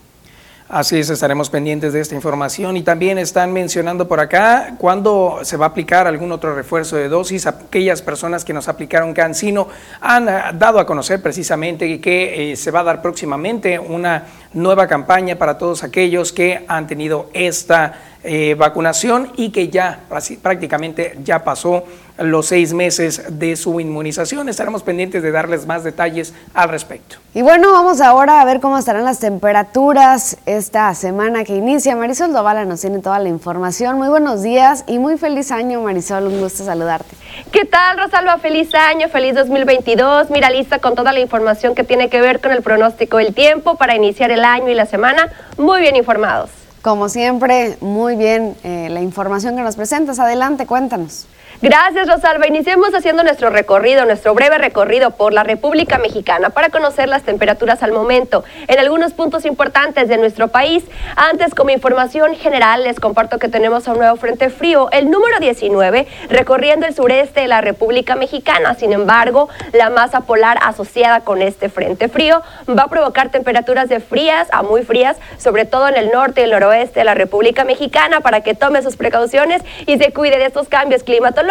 [0.68, 5.56] Así es, estaremos pendientes de esta información y también están mencionando por acá cuándo se
[5.56, 7.46] va a aplicar algún otro refuerzo de dosis.
[7.46, 9.68] Aquellas personas que nos aplicaron Cancino
[10.00, 14.88] han eh, dado a conocer precisamente que eh, se va a dar próximamente una nueva
[14.88, 20.00] campaña para todos aquellos que han tenido esta eh, vacunación y que ya
[20.42, 21.84] prácticamente ya pasó
[22.18, 24.48] los seis meses de su inmunización.
[24.48, 27.18] Estaremos pendientes de darles más detalles al respecto.
[27.34, 31.94] Y bueno, vamos ahora a ver cómo estarán las temperaturas esta semana que inicia.
[31.94, 33.96] Marisol Dovala nos tiene toda la información.
[33.96, 36.26] Muy buenos días y muy feliz año, Marisol.
[36.26, 37.14] Un gusto saludarte.
[37.52, 38.38] ¿Qué tal, Rosalba?
[38.38, 40.30] Feliz año, feliz 2022.
[40.30, 43.76] Mira, lista con toda la información que tiene que ver con el pronóstico del tiempo
[43.76, 46.65] para iniciar el año y la semana muy bien informados.
[46.82, 50.18] Como siempre, muy bien eh, la información que nos presentas.
[50.18, 51.26] Adelante, cuéntanos.
[51.62, 52.46] Gracias, Rosalba.
[52.46, 57.82] Iniciemos haciendo nuestro recorrido, nuestro breve recorrido por la República Mexicana para conocer las temperaturas
[57.82, 60.84] al momento en algunos puntos importantes de nuestro país.
[61.16, 65.40] Antes, como información general, les comparto que tenemos a un nuevo frente frío, el número
[65.40, 68.74] 19, recorriendo el sureste de la República Mexicana.
[68.74, 74.00] Sin embargo, la masa polar asociada con este frente frío va a provocar temperaturas de
[74.00, 77.64] frías a muy frías, sobre todo en el norte y el noroeste de la República
[77.64, 81.45] Mexicana, para que tome sus precauciones y se cuide de estos cambios climatológicos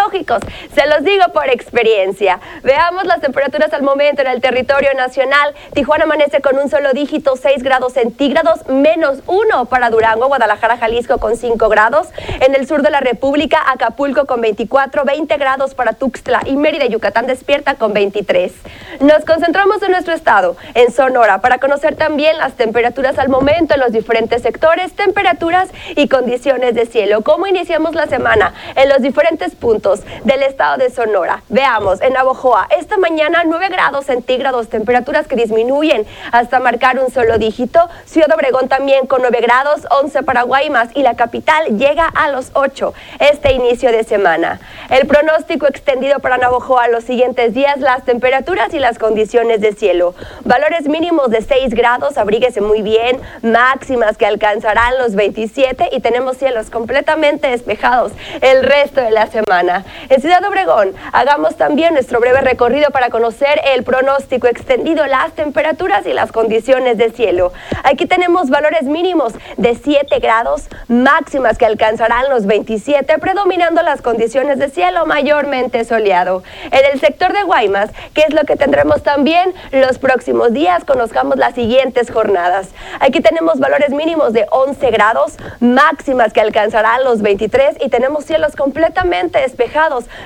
[0.74, 2.40] Se los digo por experiencia.
[2.64, 5.54] Veamos las temperaturas al momento en el territorio nacional.
[5.74, 11.18] Tijuana amanece con un solo dígito, 6 grados centígrados, menos 1 para Durango, Guadalajara, Jalisco
[11.18, 12.10] con 5 grados.
[12.42, 16.86] En el sur de la República, Acapulco con 24, 20 grados para Tuxtla y Mérida,
[16.86, 18.52] Yucatán despierta con 23.
[19.00, 23.80] Nos concentramos en nuestro estado, en Sonora, para conocer también las temperaturas al momento en
[23.80, 27.22] los diferentes sectores, temperaturas y condiciones de cielo.
[27.22, 28.54] ¿Cómo iniciamos la semana?
[28.76, 29.85] En los diferentes puntos
[30.24, 31.44] del estado de Sonora.
[31.48, 37.38] Veamos, en Navojoa, esta mañana 9 grados centígrados, temperaturas que disminuyen hasta marcar un solo
[37.38, 37.80] dígito.
[38.06, 42.50] Ciudad Obregón también con 9 grados, 11 para Guaymas y la capital llega a los
[42.54, 44.60] 8 este inicio de semana.
[44.90, 50.16] El pronóstico extendido para Navojoa los siguientes días, las temperaturas y las condiciones de cielo.
[50.46, 56.38] Valores mínimos de 6 grados, abríguese muy bien, máximas que alcanzarán los 27 y tenemos
[56.38, 59.75] cielos completamente despejados el resto de la semana.
[60.10, 66.06] En Ciudad Obregón, hagamos también nuestro breve recorrido para conocer el pronóstico extendido, las temperaturas
[66.06, 67.52] y las condiciones de cielo.
[67.84, 74.60] Aquí tenemos valores mínimos de 7 grados, máximas que alcanzarán los 27, predominando las condiciones
[74.60, 76.44] de cielo mayormente soleado.
[76.72, 81.38] En el sector de Guaymas, que es lo que tendremos también los próximos días, conozcamos
[81.38, 82.70] las siguientes jornadas.
[83.00, 88.56] Aquí tenemos valores mínimos de 11 grados, máximas que alcanzarán los 23 y tenemos cielos
[88.56, 89.44] completamente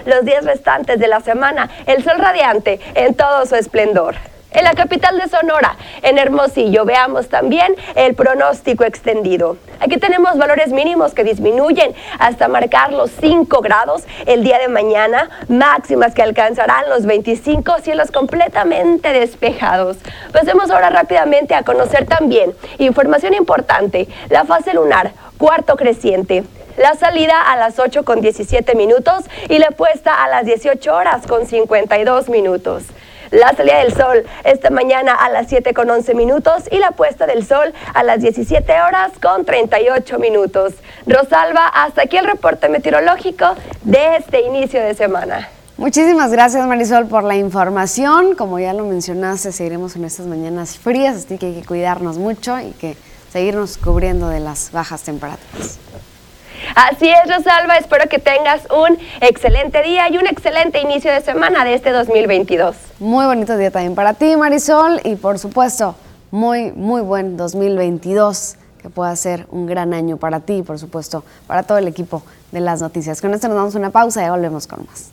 [0.05, 1.69] los días restantes de la semana.
[1.85, 4.15] El sol radiante en todo su esplendor.
[4.51, 9.57] En la capital de Sonora, en Hermosillo, veamos también el pronóstico extendido.
[9.79, 15.29] Aquí tenemos valores mínimos que disminuyen hasta marcar los 5 grados el día de mañana,
[15.49, 19.97] máximas que alcanzarán los 25, cielos completamente despejados.
[20.33, 26.43] Pasemos ahora rápidamente a conocer también información importante, la fase lunar, cuarto creciente
[26.79, 31.27] la salida a las 8 con 17 minutos y la puesta a las 18 horas
[31.27, 32.83] con 52 minutos.
[33.31, 37.27] La salida del sol esta mañana a las 7 con 11 minutos y la puesta
[37.27, 40.73] del sol a las 17 horas con 38 minutos.
[41.05, 45.49] Rosalba, hasta aquí el reporte meteorológico de este inicio de semana.
[45.75, 48.35] Muchísimas gracias Marisol por la información.
[48.35, 52.57] Como ya lo mencionaste, seguiremos en estas mañanas frías, así que hay que cuidarnos mucho
[52.61, 52.95] y que
[53.33, 55.77] seguirnos cubriendo de las bajas temperaturas.
[56.75, 61.63] Así es, Rosalba, espero que tengas un excelente día y un excelente inicio de semana
[61.63, 62.75] de este 2022.
[62.99, 65.95] Muy bonito día también para ti, Marisol, y por supuesto,
[66.31, 71.23] muy, muy buen 2022 que pueda ser un gran año para ti y por supuesto
[71.47, 73.21] para todo el equipo de las noticias.
[73.21, 75.11] Con esto nos damos una pausa y volvemos con más.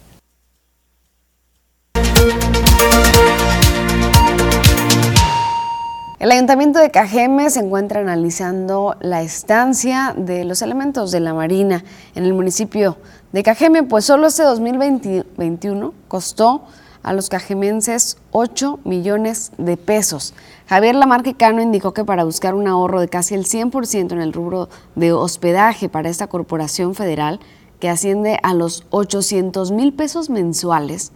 [6.18, 11.84] El Ayuntamiento de Cajeme se encuentra analizando la estancia de los elementos de la Marina
[12.14, 12.96] en el municipio
[13.32, 16.62] de Cajeme, pues solo este 2021 costó
[17.02, 20.32] a los cajemenses 8 millones de pesos.
[20.66, 24.70] Javier Lamarquecano indicó que para buscar un ahorro de casi el 100% en el rubro
[24.94, 27.40] de hospedaje para esta corporación federal,
[27.78, 31.12] que asciende a los 800 mil pesos mensuales,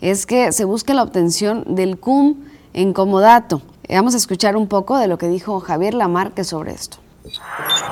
[0.00, 2.36] es que se busque la obtención del CUM
[2.72, 6.96] en comodato Vamos a escuchar un poco de lo que dijo Javier Lamarque sobre esto.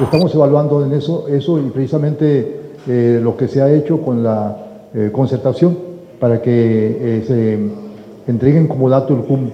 [0.00, 4.56] Estamos evaluando en eso, eso y precisamente eh, lo que se ha hecho con la
[4.94, 5.78] eh, concertación
[6.18, 9.50] para que eh, se entreguen como dato el CUM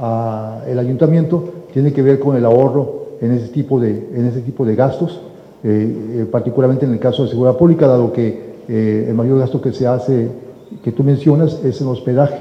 [0.00, 4.64] al ayuntamiento tiene que ver con el ahorro en ese tipo de, en ese tipo
[4.64, 5.20] de gastos,
[6.30, 10.30] particularmente en el caso de seguridad pública, dado que el mayor gasto que se hace,
[10.84, 12.38] que tú mencionas, es en hospedaje.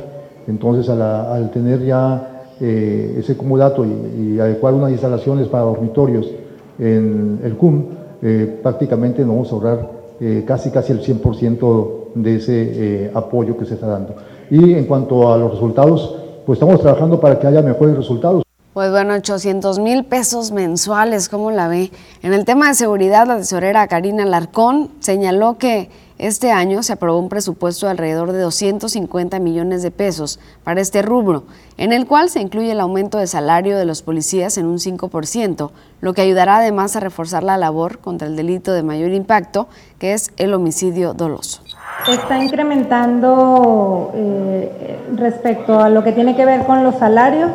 [0.47, 6.31] Entonces, al tener ya eh, ese comodato y, y, adecuar unas instalaciones para dormitorios
[6.79, 7.85] en el CUM,
[8.21, 13.65] eh, prácticamente nos vamos a ahorrar eh, casi casi el 100% de ese apoyo que
[13.65, 14.15] se está dando.
[14.49, 18.43] Y en cuanto a los resultados, pues estamos trabajando para que haya mejores resultados.
[18.73, 21.91] Pues bueno, 800 mil pesos mensuales, ¿cómo la ve?
[22.21, 25.89] En el tema de seguridad, la tesorera Karina Larcón señaló que
[26.19, 31.03] este año se aprobó un presupuesto de alrededor de 250 millones de pesos para este
[31.03, 31.43] rubro,
[31.77, 35.69] en el cual se incluye el aumento de salario de los policías en un 5%,
[36.01, 39.67] lo que ayudará además a reforzar la labor contra el delito de mayor impacto,
[39.99, 41.61] que es el homicidio doloso.
[42.09, 47.51] Está incrementando eh, respecto a lo que tiene que ver con los salarios.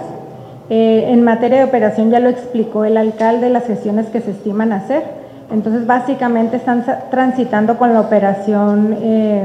[0.71, 4.73] Eh, en materia de operación ya lo explicó el alcalde, las sesiones que se estiman
[4.73, 5.22] hacer
[5.53, 9.45] entonces, básicamente están transitando con la operación eh,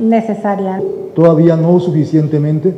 [0.00, 0.80] necesaria.
[1.14, 2.74] Todavía no suficientemente,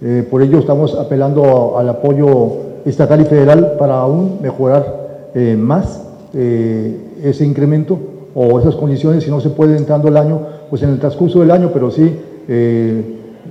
[0.00, 2.52] eh, por ello estamos apelando al apoyo
[2.86, 6.04] estatal y federal para aún mejorar eh, más
[6.34, 7.98] ese incremento
[8.34, 11.50] o esas condiciones, si no se puede entrando el año, pues en el transcurso del
[11.50, 12.16] año, pero sí,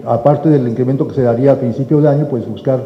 [0.06, 2.80] aparte del incremento que se daría a principio de año, pues buscar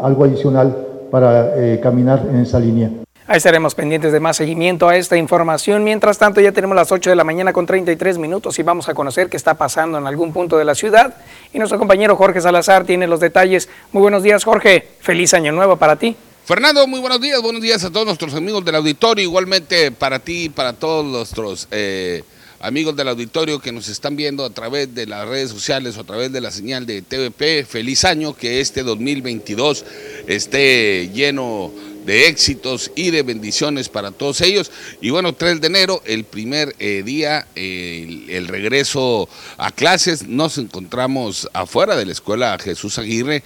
[0.00, 0.74] algo adicional
[1.10, 1.50] para
[1.82, 2.90] caminar en esa línea.
[3.28, 5.84] Ahí estaremos pendientes de más seguimiento a esta información.
[5.84, 8.94] Mientras tanto, ya tenemos las 8 de la mañana con 33 minutos y vamos a
[8.94, 11.14] conocer qué está pasando en algún punto de la ciudad.
[11.52, 13.68] Y nuestro compañero Jorge Salazar tiene los detalles.
[13.92, 14.88] Muy buenos días, Jorge.
[15.00, 16.16] Feliz año nuevo para ti.
[16.44, 17.40] Fernando, muy buenos días.
[17.40, 19.22] Buenos días a todos nuestros amigos del auditorio.
[19.22, 22.24] Igualmente para ti para todos nuestros eh,
[22.58, 26.04] amigos del auditorio que nos están viendo a través de las redes sociales o a
[26.04, 27.64] través de la señal de TVP.
[27.64, 29.84] Feliz año, que este 2022
[30.26, 31.70] esté lleno
[32.04, 34.70] de éxitos y de bendiciones para todos ellos.
[35.00, 41.48] Y bueno, 3 de enero, el primer eh, día, el, regreso a clases, nos encontramos
[41.52, 43.42] afuera de la escuela Jesús Aguirre,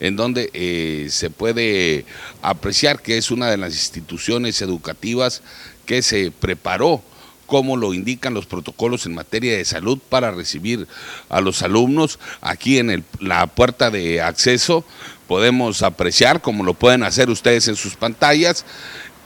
[0.00, 2.04] en donde eh, se puede
[2.42, 5.42] apreciar que es una de las instituciones educativas
[5.86, 7.02] que se preparó
[7.46, 10.88] como lo indican los protocolos en materia de salud para recibir
[11.28, 14.84] a los alumnos aquí en la puerta de acceso
[15.26, 18.64] podemos apreciar, como lo pueden hacer ustedes en sus pantallas.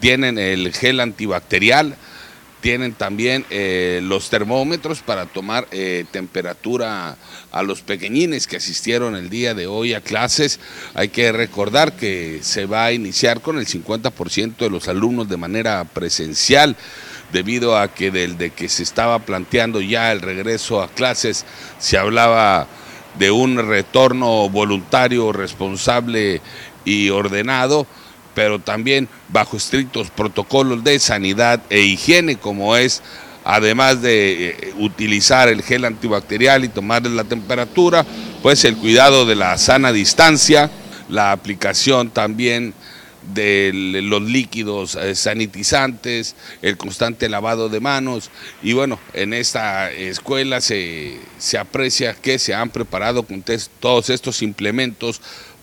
[0.00, 1.96] Tienen el gel antibacterial,
[2.60, 7.16] tienen también eh, los termómetros para tomar eh, temperatura
[7.52, 10.58] a los pequeñines que asistieron el día de hoy a clases.
[10.94, 15.36] Hay que recordar que se va a iniciar con el 50% de los alumnos de
[15.36, 16.76] manera presencial
[17.32, 21.44] debido a que desde que se estaba planteando ya el regreso a clases
[21.78, 22.66] se hablaba
[23.18, 26.40] de un retorno voluntario, responsable
[26.84, 27.86] y ordenado,
[28.34, 33.02] pero también bajo estrictos protocolos de sanidad e higiene, como es,
[33.44, 38.06] además de eh, utilizar el gel antibacterial y tomarle la temperatura,
[38.42, 40.70] pues el cuidado de la sana distancia,
[41.08, 42.74] la aplicación también
[43.34, 43.70] de
[44.02, 48.30] los líquidos eh, sanitizantes, el constante lavado de manos
[48.62, 53.44] y bueno, en esta escuela se, se aprecia que se han preparado con
[53.80, 55.20] todos estos implementos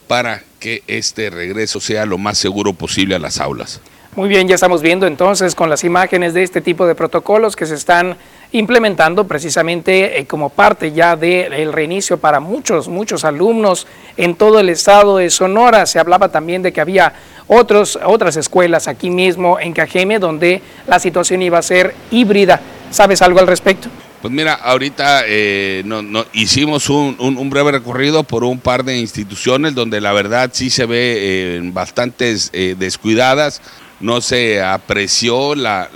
[0.07, 3.81] para que este regreso sea lo más seguro posible a las aulas.
[4.15, 7.65] Muy bien, ya estamos viendo entonces con las imágenes de este tipo de protocolos que
[7.65, 8.15] se están
[8.53, 14.69] implementando precisamente eh, como parte ya del reinicio para muchos, muchos alumnos en todo el
[14.69, 15.85] estado de Sonora.
[15.85, 17.11] Se hablaba también de que había
[17.47, 22.61] otros, otras escuelas aquí mismo en Cajeme donde la situación iba a ser híbrida.
[22.91, 23.89] ¿Sabes algo al respecto?
[24.21, 25.83] Pues mira, ahorita eh,
[26.31, 31.17] hicimos un, breve recorrido por un par de instituciones donde la verdad sí se ve
[31.17, 33.61] eh, bastantes descuidadas
[33.99, 35.89] no se apreció la,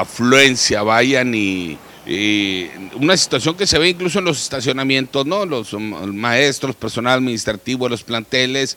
[0.00, 1.78] afluencia, vaya, ni,
[2.96, 5.46] una situación que se ve incluso en los estacionamientos, ¿no?
[5.46, 8.76] Los maestros, personal administrativo, los planteles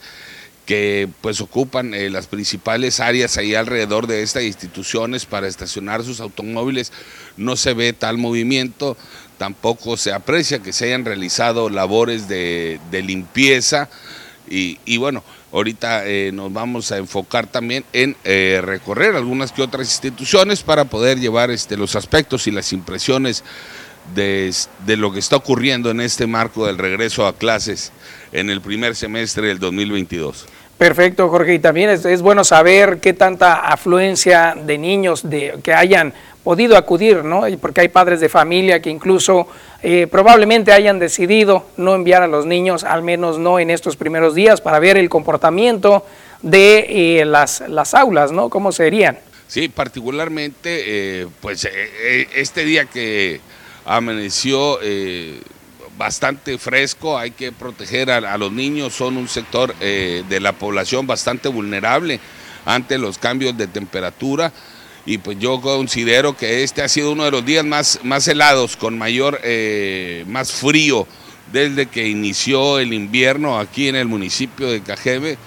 [0.65, 6.19] que pues ocupan eh, las principales áreas ahí alrededor de estas instituciones para estacionar sus
[6.19, 6.91] automóviles,
[7.38, 8.98] no se ve tal movimiento,
[9.38, 13.90] tampoco se aprecia que se hayan realizado labores de, limpieza
[14.49, 15.24] y, y bueno,
[15.58, 20.86] Ahorita eh, nos vamos a enfocar también en eh, recorrer algunas que otras instituciones para
[20.86, 23.44] poder llevar este, los aspectos y las impresiones
[24.14, 24.54] de,
[24.98, 27.92] lo que está ocurriendo en este marco del regreso a clases
[28.34, 30.46] en el primer semestre del 2022.
[30.78, 31.56] Perfecto, Jorge.
[31.56, 35.24] Y también es, bueno saber qué tanta afluencia de niños
[35.64, 36.14] que hayan
[36.44, 37.46] podido acudir, ¿no?
[37.60, 39.48] Porque hay padres de familia que incluso
[39.84, 44.34] eh, probablemente hayan decidido no enviar a los niños, al menos no en estos primeros
[44.34, 46.06] días, para ver el comportamiento
[46.41, 48.49] de eh, las, las aulas, ¿no?
[48.49, 49.20] ¿Cómo serían?
[49.48, 51.68] Sí, particularmente, eh, pues
[52.36, 53.40] este día que
[53.86, 54.80] amaneció
[55.98, 61.48] bastante fresco, hay que proteger a, los niños, son un sector de la población bastante
[61.48, 62.20] vulnerable
[62.66, 64.52] ante los cambios de temperatura
[65.08, 68.76] y pues yo considero que este ha sido uno de los días más, más helados,
[68.76, 71.08] con mayor, eh, más frío
[71.52, 75.38] desde que inició el invierno aquí en el municipio de Cajeme.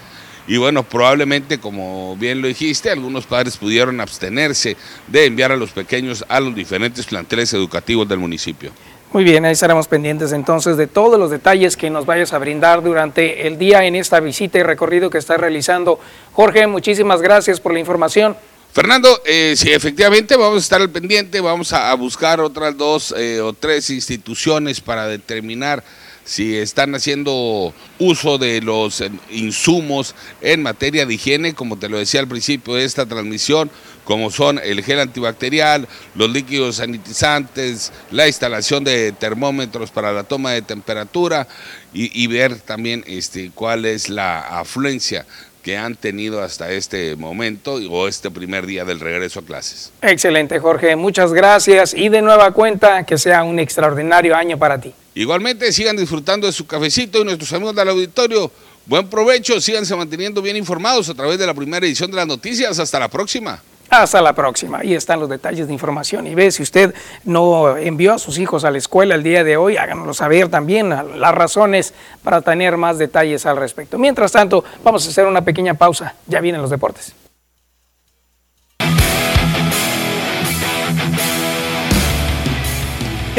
[0.48, 5.72] Y bueno, probablemente, como bien lo dijiste, algunos padres pudieron abstenerse de enviar a los
[5.72, 8.72] pequeños a los diferentes planteles educativos del municipio.
[9.12, 12.82] Muy bien, ahí estaremos pendientes entonces de todos los detalles que nos vayas a brindar
[12.82, 16.00] durante el día en esta visita y recorrido que está realizando.
[16.32, 18.36] Jorge, muchísimas gracias por la información.
[18.72, 23.40] Fernando, eh, sí, efectivamente vamos a estar al pendiente, vamos a, buscar otras dos eh,
[23.40, 25.82] o tres instituciones para determinar
[26.24, 31.98] si están haciendo uso de los eh, insumos en materia de higiene, como te lo
[31.98, 33.72] decía al principio de esta transmisión,
[34.04, 40.52] como son el gel antibacterial, los líquidos sanitizantes, la instalación de termómetros para la toma
[40.52, 41.48] de temperatura
[41.92, 45.26] y, ver también este, cuál es la afluencia
[45.62, 49.92] que han tenido hasta este momento o este primer día del regreso a clases.
[50.02, 50.96] Excelente, Jorge.
[50.96, 54.92] Muchas gracias y de nueva cuenta que sea un extraordinario año para ti.
[55.14, 58.50] Igualmente, sigan disfrutando de su cafecito y nuestros amigos del auditorio.
[58.86, 62.78] Buen provecho, síganse manteniendo bien informados a través de la primera edición de las noticias.
[62.78, 63.62] Hasta la próxima.
[63.90, 64.78] Hasta la próxima.
[64.78, 66.26] Ahí están los detalles de información.
[66.28, 66.94] Y ve, si usted
[67.24, 70.90] no envió a sus hijos a la escuela el día de hoy, háganoslo saber también
[70.90, 71.92] las razones
[72.22, 73.98] para tener más detalles al respecto.
[73.98, 76.14] Mientras tanto, vamos a hacer una pequeña pausa.
[76.28, 77.19] Ya vienen los deportes.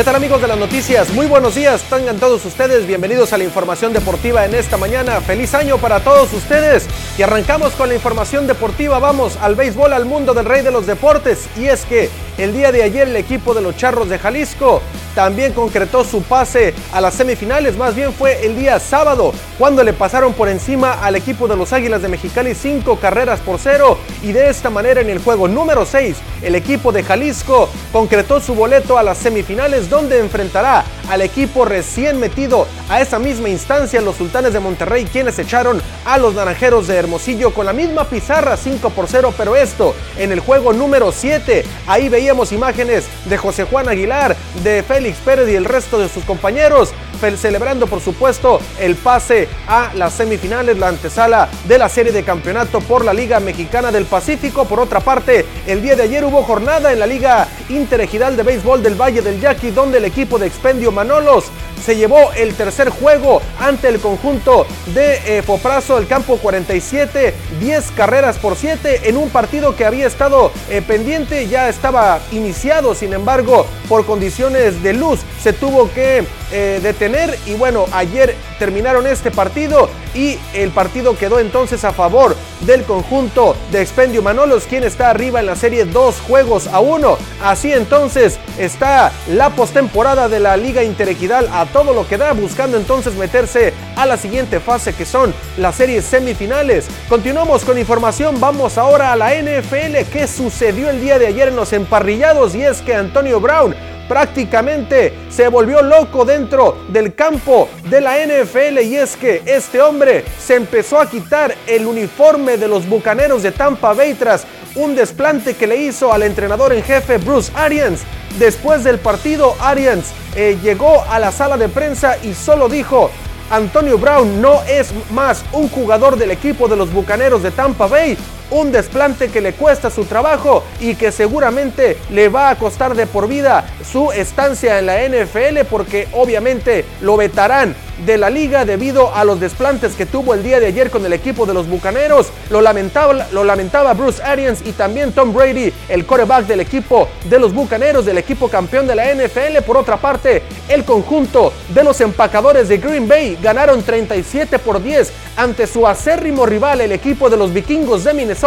[0.02, 1.14] ¿Qué tal amigos de las noticias?
[1.14, 5.22] Muy buenos días, tengan todos ustedes bienvenidos a la información deportiva en esta mañana.
[5.22, 6.88] Feliz año para todos ustedes
[7.20, 8.98] y arrancamos con la información deportiva.
[8.98, 11.48] Vamos al béisbol, al mundo del rey de los deportes.
[11.56, 12.10] Y es que
[12.40, 14.82] el día de ayer el equipo de los Charros de Jalisco
[15.14, 19.94] también concretó su pase a las semifinales, más bien fue el día sábado cuando le
[19.94, 24.32] pasaron por encima al equipo de los Águilas de Mexicali cinco carreras por cero y
[24.32, 28.98] de esta manera en el juego número 6 el equipo de Jalisco concretó su boleto
[28.98, 34.54] a las semifinales donde enfrentará al equipo recién metido a esa misma instancia los Sultanes
[34.54, 39.08] de Monterrey quienes echaron a los Naranjeros de Hermosillo con la misma pizarra 5 por
[39.08, 44.36] 0 pero esto en el juego número 7 ahí veíamos imágenes de José Juan Aguilar
[44.64, 46.94] de Félix Pérez y el resto de sus compañeros,
[47.38, 52.82] celebrando por supuesto el pase a las semifinales, la antesala de la serie de campeonato
[52.82, 54.66] por la Liga Mexicana del Pacífico.
[54.66, 58.82] Por otra parte, el día de ayer hubo jornada en la Liga Interregional de Béisbol
[58.82, 61.46] del Valle del Yaqui, donde el equipo de Expendio Manolos
[61.84, 67.92] se llevó el tercer juego ante el conjunto de eh, Foprazo, el campo 47, 10
[67.92, 73.14] carreras por 7 en un partido que había estado eh, pendiente, ya estaba iniciado, sin
[73.14, 79.32] embargo, por condiciones de luz se tuvo que eh, detener y bueno, ayer terminaron este
[79.32, 85.10] partido y el partido quedó entonces a favor del conjunto de Expendio Manolos, quien está
[85.10, 87.18] arriba en la serie dos juegos a uno.
[87.42, 92.78] Así entonces está la postemporada de la Liga Interequidal a todo lo que da, buscando
[92.78, 96.88] entonces meterse a la siguiente fase que son las series semifinales.
[97.08, 100.10] Continuamos con información, vamos ahora a la NFL.
[100.12, 102.56] ¿Qué sucedió el día de ayer en los emparrillados?
[102.56, 103.76] Y es que Antonio Brown
[104.08, 110.24] prácticamente se volvió loco dentro del campo de la NFL y es que este hombre
[110.40, 114.46] se empezó a quitar el uniforme de los Bucaneros de Tampa Bay tras
[114.76, 118.02] un desplante que le hizo al entrenador en jefe Bruce Arians.
[118.40, 123.12] Después del partido, Arians eh, llegó a la sala de prensa y solo dijo,
[123.50, 128.18] Antonio Brown no es más un jugador del equipo de los Bucaneros de Tampa Bay,
[128.52, 133.08] un desplante que le cuesta su trabajo y que seguramente le va a costar de
[133.08, 137.76] por vida su estancia en la NFL porque obviamente lo vetarán
[138.06, 141.14] de la liga debido a los desplantes que tuvo el día de ayer con el
[141.14, 142.32] equipo de los Bucaneros.
[142.50, 147.40] Lo lamentaba, lo lamentaba Bruce Arians y también Tom Brady, el coreback del equipo de
[147.40, 149.62] los Bucaneros, del equipo campeón de la NFL.
[149.66, 155.12] Por otra parte, el conjunto de los empacadores de Green Bay ganaron 37 por 10
[155.38, 158.41] ante su acérrimo rival, el equipo de los vikingos de Minnesota.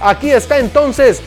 [0.00, 1.20] Aquí está entonces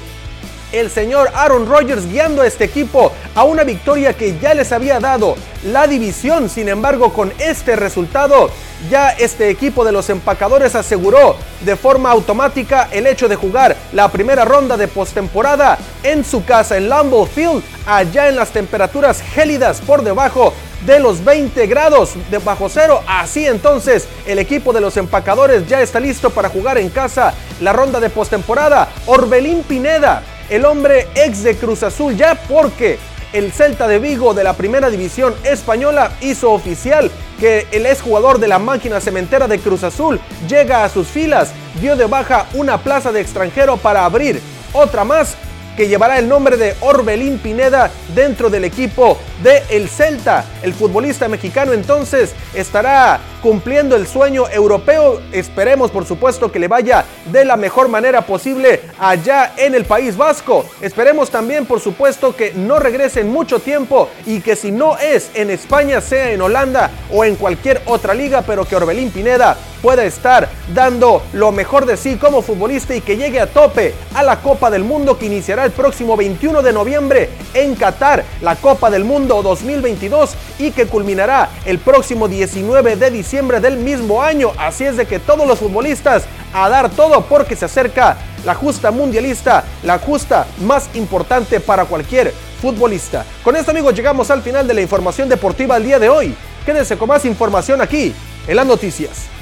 [0.71, 4.99] el señor Aaron Rodgers guiando a este equipo a una victoria que ya les había
[4.99, 6.49] dado la división.
[6.49, 8.49] Sin embargo, con este resultado,
[8.89, 14.09] ya este equipo de los empacadores aseguró de forma automática el hecho de jugar la
[14.09, 19.81] primera ronda de postemporada en su casa en Lambeau Field, allá en las temperaturas gélidas
[19.81, 20.53] por debajo
[20.85, 23.01] de los 20 grados de bajo cero.
[23.05, 27.73] Así entonces, el equipo de los empacadores ya está listo para jugar en casa la
[27.73, 28.87] ronda de postemporada.
[29.05, 32.97] Orbelín Pineda el hombre ex de Cruz Azul ya porque
[33.33, 38.47] el Celta de Vigo de la Primera División Española hizo oficial que el exjugador de
[38.47, 43.11] la máquina cementera de Cruz Azul llega a sus filas, dio de baja una plaza
[43.11, 44.41] de extranjero para abrir
[44.73, 45.37] otra más
[45.79, 50.43] que llevará el nombre de Orbelín Pineda dentro del equipo de el Celta.
[50.61, 55.21] El futbolista mexicano entonces estará cumpliendo el sueño europeo.
[55.31, 60.17] Esperemos por supuesto que le vaya de la mejor manera posible allá en el País
[60.17, 60.65] Vasco.
[60.81, 65.29] Esperemos también por supuesto que no regrese en mucho tiempo y que si no es
[65.33, 70.03] en España sea en Holanda o en cualquier otra liga, pero que Orbelín Pineda pueda
[70.03, 74.41] estar dando lo mejor de sí como futbolista y que llegue a tope a la
[74.41, 79.05] Copa del Mundo que iniciará el próximo 21 de noviembre en Qatar, la Copa del
[79.05, 84.51] Mundo 2022 y que culminará el próximo 19 de diciembre del mismo año.
[84.57, 86.23] Así es de que todos los futbolistas
[86.53, 92.33] a dar todo porque se acerca la justa mundialista, la justa más importante para cualquier
[92.59, 93.23] futbolista.
[93.43, 96.35] Con esto amigos llegamos al final de la información deportiva el día de hoy.
[96.65, 98.11] Quédense con más información aquí
[98.47, 99.38] en las noticias.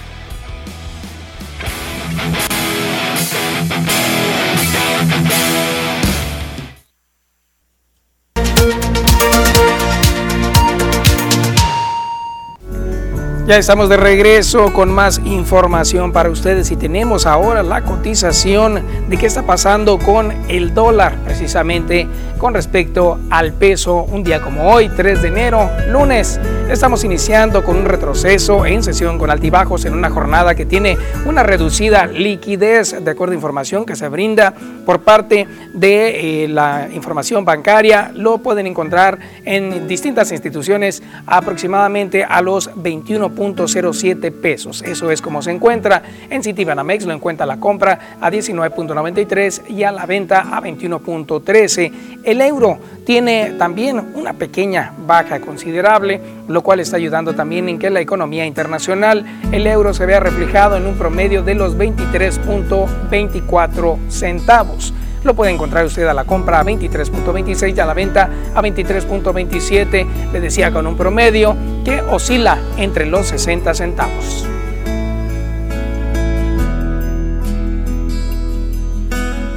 [13.47, 19.17] Ya estamos de regreso con más información para ustedes y tenemos ahora la cotización de
[19.17, 24.03] qué está pasando con el dólar, precisamente con respecto al peso.
[24.03, 26.37] Un día como hoy, 3 de enero, lunes,
[26.69, 31.41] estamos iniciando con un retroceso en sesión con altibajos en una jornada que tiene una
[31.41, 34.53] reducida liquidez, de acuerdo a información que se brinda
[34.85, 38.11] por parte de eh, la información bancaria.
[38.13, 44.81] Lo pueden encontrar en distintas instituciones aproximadamente a los 21 .07 pesos.
[44.81, 49.91] Eso es como se encuentra en Citibanamex, lo encuentra la compra a 19.93 y a
[49.91, 51.91] la venta a 21.13.
[52.23, 57.89] El euro tiene también una pequeña baja considerable, lo cual está ayudando también en que
[57.89, 64.93] la economía internacional, el euro se vea reflejado en un promedio de los 23.24 centavos.
[65.23, 70.31] Lo puede encontrar usted a la compra a 23.26 y a la venta a 23.27.
[70.31, 74.47] Le decía con un promedio que oscila entre los 60 centavos.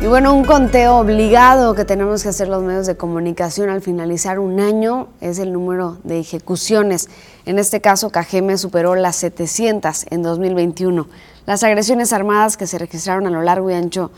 [0.03, 4.39] Y bueno, un conteo obligado que tenemos que hacer los medios de comunicación al finalizar
[4.39, 7.11] un año es el número de ejecuciones.
[7.45, 11.07] En este caso, Cajeme superó las 700 en 2021.
[11.45, 14.11] Las agresiones armadas que se registraron a lo largo y ancho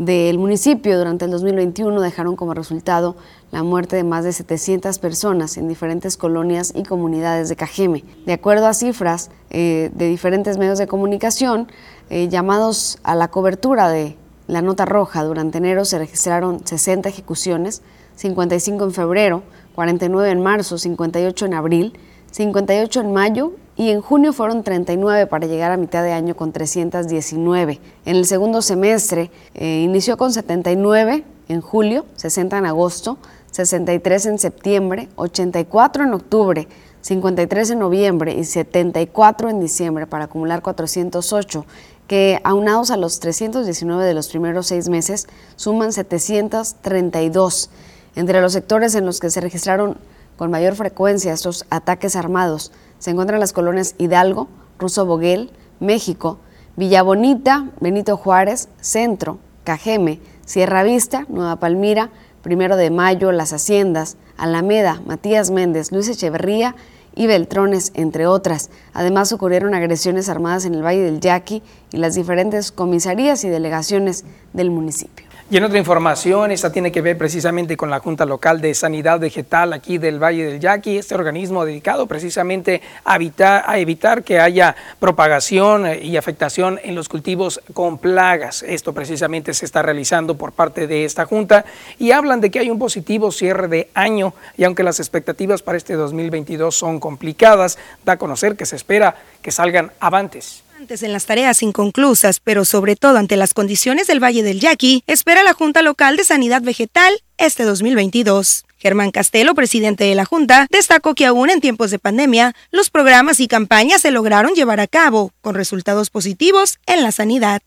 [0.00, 3.16] del municipio durante el 2021 dejaron como resultado
[3.50, 8.02] la muerte de más de 700 personas en diferentes colonias y comunidades de Cajeme.
[8.24, 11.68] De acuerdo a cifras eh, de diferentes medios de comunicación,
[12.08, 14.16] eh, llamados a la cobertura de
[14.46, 17.82] la nota roja, durante enero se registraron 60 ejecuciones,
[18.16, 19.42] 55 en febrero,
[19.74, 21.92] 49 en marzo, 58 en abril,
[22.30, 26.52] 58 en mayo y en junio fueron 39 para llegar a mitad de año con
[26.52, 27.80] 319.
[28.04, 33.18] En el segundo semestre eh, inició con 79 en julio, 60 en agosto,
[33.50, 36.68] 63 en septiembre, 84 en octubre,
[37.00, 41.64] 53 en noviembre y 74 en diciembre para acumular 408,
[42.06, 45.26] que aunados a los 319 de los primeros seis meses
[45.56, 47.70] suman 732.
[48.16, 49.96] Entre los sectores en los que se registraron
[50.40, 54.48] con mayor frecuencia estos ataques armados se encuentran las colonias Hidalgo,
[54.78, 55.50] Ruso Boguel,
[55.80, 56.38] México,
[56.76, 62.08] Villa Bonita, Benito Juárez, Centro, Cajeme, Sierra Vista, Nueva Palmira,
[62.40, 66.74] Primero de Mayo, Las Haciendas, Alameda, Matías Méndez, Luis Echeverría
[67.14, 68.70] y Beltrones, entre otras.
[68.94, 71.62] Además ocurrieron agresiones armadas en el Valle del Yaqui
[71.92, 75.29] y las diferentes comisarías y delegaciones del municipio.
[75.52, 79.18] Y en otra información, esta tiene que ver precisamente con la Junta Local de Sanidad
[79.18, 85.88] Vegetal aquí del Valle del Yaqui, este organismo dedicado precisamente a evitar, que haya propagación
[86.00, 88.62] y afectación en los cultivos con plagas.
[88.62, 91.64] Esto precisamente se está realizando por parte de esta Junta
[91.98, 95.78] y hablan de que hay un positivo cierre de año y aunque las expectativas para
[95.78, 101.26] este 2022 son complicadas, da a conocer que se espera que salgan avantes en las
[101.26, 105.82] tareas inconclusas, pero sobre todo ante las condiciones del Valle del Yaqui, espera la Junta
[105.82, 108.64] Local de Sanidad Vegetal este 2022.
[108.78, 113.40] Germán Castelo, presidente de la Junta, destacó que aún en tiempos de pandemia, los programas
[113.40, 117.60] y campañas se lograron llevar a cabo, con resultados positivos en la sanidad.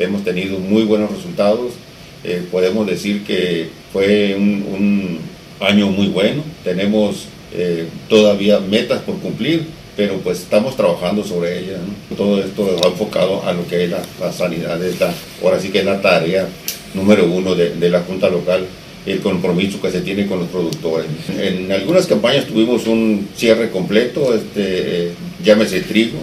[0.00, 1.72] Hemos tenido muy buenos resultados,
[2.24, 5.20] eh, podemos decir que fue un,
[5.60, 9.66] año muy bueno, tenemos eh, todavía metas por cumplir,
[9.96, 11.78] pero pues estamos trabajando sobre ella.
[12.16, 14.78] Todo esto va enfocado a lo que es la, sanidad,
[15.42, 16.46] ahora sí que es la tarea
[16.94, 18.66] número uno de, la Junta Local,
[19.06, 21.06] el compromiso que se tiene con los productores.
[21.38, 25.12] En algunas campañas tuvimos un cierre completo, este,
[25.42, 26.18] llámese trigo,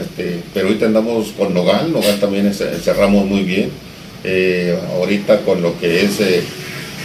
[0.00, 3.70] este, pero ahorita andamos con Nogal, Nogal también cerramos muy bien.
[4.24, 6.42] Eh, ahorita con lo que es eh,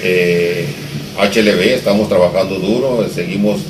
[0.03, 0.65] eh,
[1.19, 3.61] HLB estamos trabajando duro, seguimos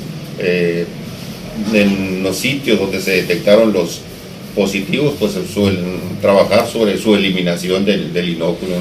[1.72, 4.00] en los sitios donde se detectaron los
[4.54, 8.76] positivos, pues suelen trabajar sobre su eliminación del, del inóculo,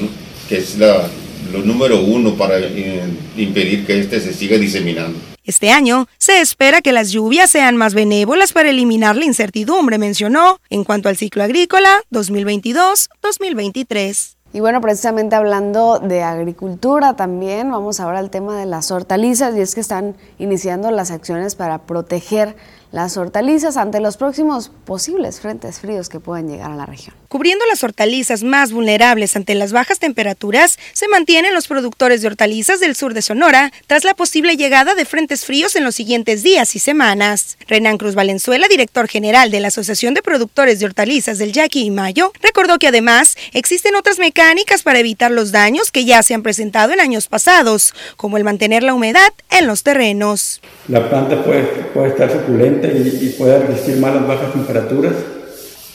[0.47, 1.09] que es la,
[1.51, 3.03] lo número uno para eh,
[3.37, 5.19] impedir que este se siga diseminando.
[5.45, 10.61] Este año se espera que las lluvias sean más benévolas para eliminar la incertidumbre, mencionó,
[10.69, 14.35] en cuanto al ciclo agrícola 2022-2023.
[14.55, 19.61] Y bueno, precisamente hablando de agricultura también, vamos ahora al tema de las hortalizas y
[19.61, 22.55] es que están iniciando las acciones para proteger
[22.93, 27.15] las hortalizas ante los próximos posibles frentes fríos que pueden llegar a la región.
[27.27, 32.79] Cubriendo las hortalizas más vulnerables ante las bajas temperaturas, se mantienen los productores de hortalizas
[32.79, 36.75] del sur de Sonora tras la posible llegada de frentes fríos en los siguientes días
[36.75, 37.57] y semanas.
[37.67, 41.89] Renan Cruz Valenzuela, director general de la Asociación de Productores de Hortalizas del Yaqui y
[41.89, 46.43] Mayo, recordó que además existen otras mecánicas para evitar los daños que ya se han
[46.43, 50.61] presentado en años pasados, como el mantener la humedad en los terrenos.
[50.87, 55.13] La planta puede, puede estar suculenta ahorita y, pueda resistir más las bajas temperaturas.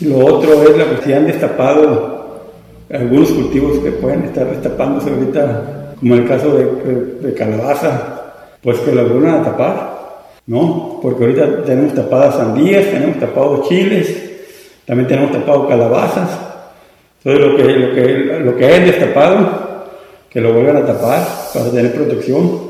[0.00, 2.18] Lo otro es la se han destapado
[2.90, 8.22] algunos cultivos que pueden estar destapándose ahorita, como en el caso de, calabaza,
[8.62, 9.98] pues que lo vuelvan a tapar,
[10.46, 10.98] ¿no?
[11.02, 14.08] Porque ahorita tenemos tapadas sandías, tenemos tapados chiles,
[14.86, 16.30] también tenemos tapado calabazas.
[17.22, 19.68] Entonces lo que, lo que, lo que es destapado,
[20.30, 22.68] que lo vuelvan a tapar para tener protección.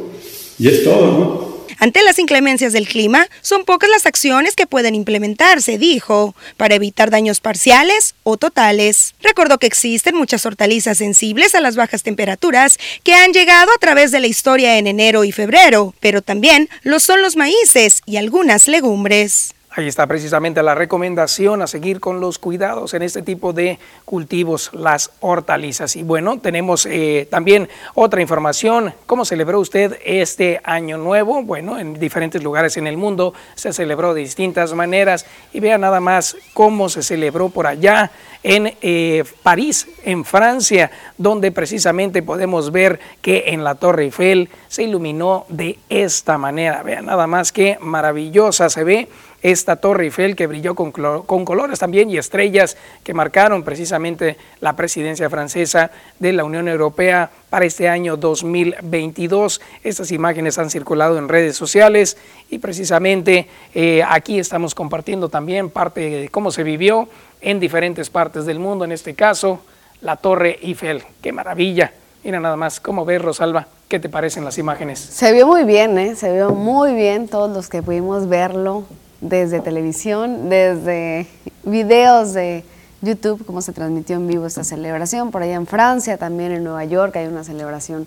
[0.58, 1.37] Y es todo, ¿no?
[1.80, 7.10] Ante las inclemencias del clima, son pocas las acciones que pueden implementarse, dijo, para evitar
[7.10, 9.14] daños parciales o totales.
[9.22, 14.10] Recordó que existen muchas hortalizas sensibles a las bajas temperaturas que han llegado a través
[14.10, 18.66] de la historia en enero y febrero, pero también lo son los maíces y algunas
[18.66, 19.54] legumbres.
[19.78, 24.70] Ahí está precisamente la recomendación a seguir con los cuidados en este tipo de cultivos,
[24.72, 25.94] las hortalizas.
[25.94, 28.92] Y bueno, tenemos eh, también otra información.
[29.06, 31.44] ¿Cómo celebró usted este año nuevo?
[31.44, 35.26] Bueno, en diferentes lugares en el mundo se celebró de distintas maneras.
[35.52, 38.10] Y vea nada más cómo se celebró por allá
[38.42, 44.82] en eh, París, en Francia, donde precisamente podemos ver que en la Torre Eiffel se
[44.82, 46.82] iluminó de esta manera.
[46.82, 49.08] Vea nada más que maravillosa se ve
[49.42, 55.30] esta Torre Eiffel que brilló con, colores también y estrellas que marcaron precisamente la presidencia
[55.30, 59.60] francesa de la Unión Europea para este año 2022.
[59.84, 62.16] Estas imágenes han circulado en redes sociales
[62.50, 67.08] y precisamente eh, aquí estamos compartiendo también parte de cómo se vivió
[67.40, 69.60] en diferentes partes del mundo, en este caso
[70.00, 71.02] la Torre Eiffel.
[71.22, 71.92] ¡Qué maravilla!
[72.24, 73.68] Mira nada más cómo ves, Rosalba.
[73.88, 74.98] ¿Qué te parecen las imágenes?
[74.98, 76.14] Se vio muy bien, ¿eh?
[76.14, 78.84] se vio muy bien todos los que pudimos verlo
[79.20, 81.26] desde televisión, desde
[81.64, 82.64] videos de
[83.00, 85.30] YouTube, cómo se transmitió en vivo esta celebración.
[85.30, 88.06] Por allá en Francia, también en Nueva York, hay una celebración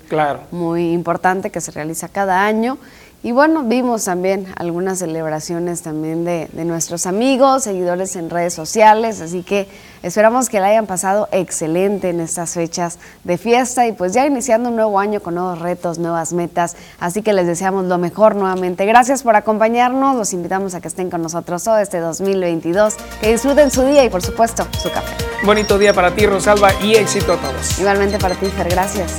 [0.52, 2.78] muy importante que se realiza cada año.
[3.24, 9.22] Y bueno, vimos también algunas celebraciones también de, de, nuestros amigos, seguidores en redes sociales,
[9.22, 9.68] así que
[10.02, 14.70] esperamos que la hayan pasado excelente en estas fechas de fiesta y pues ya iniciando
[14.70, 18.88] un nuevo año con nuevos retos, nuevas metas, así que les deseamos lo mejor nuevamente.
[18.88, 23.70] Gracias por acompañarnos, los invitamos a que estén con nosotros todo este 2022, que disfruten
[23.70, 25.16] su día y por supuesto su café.
[25.46, 27.78] Bonito día para ti, Rosalba, y éxito a todos.
[27.78, 29.18] Igualmente para ti, Fer, gracias.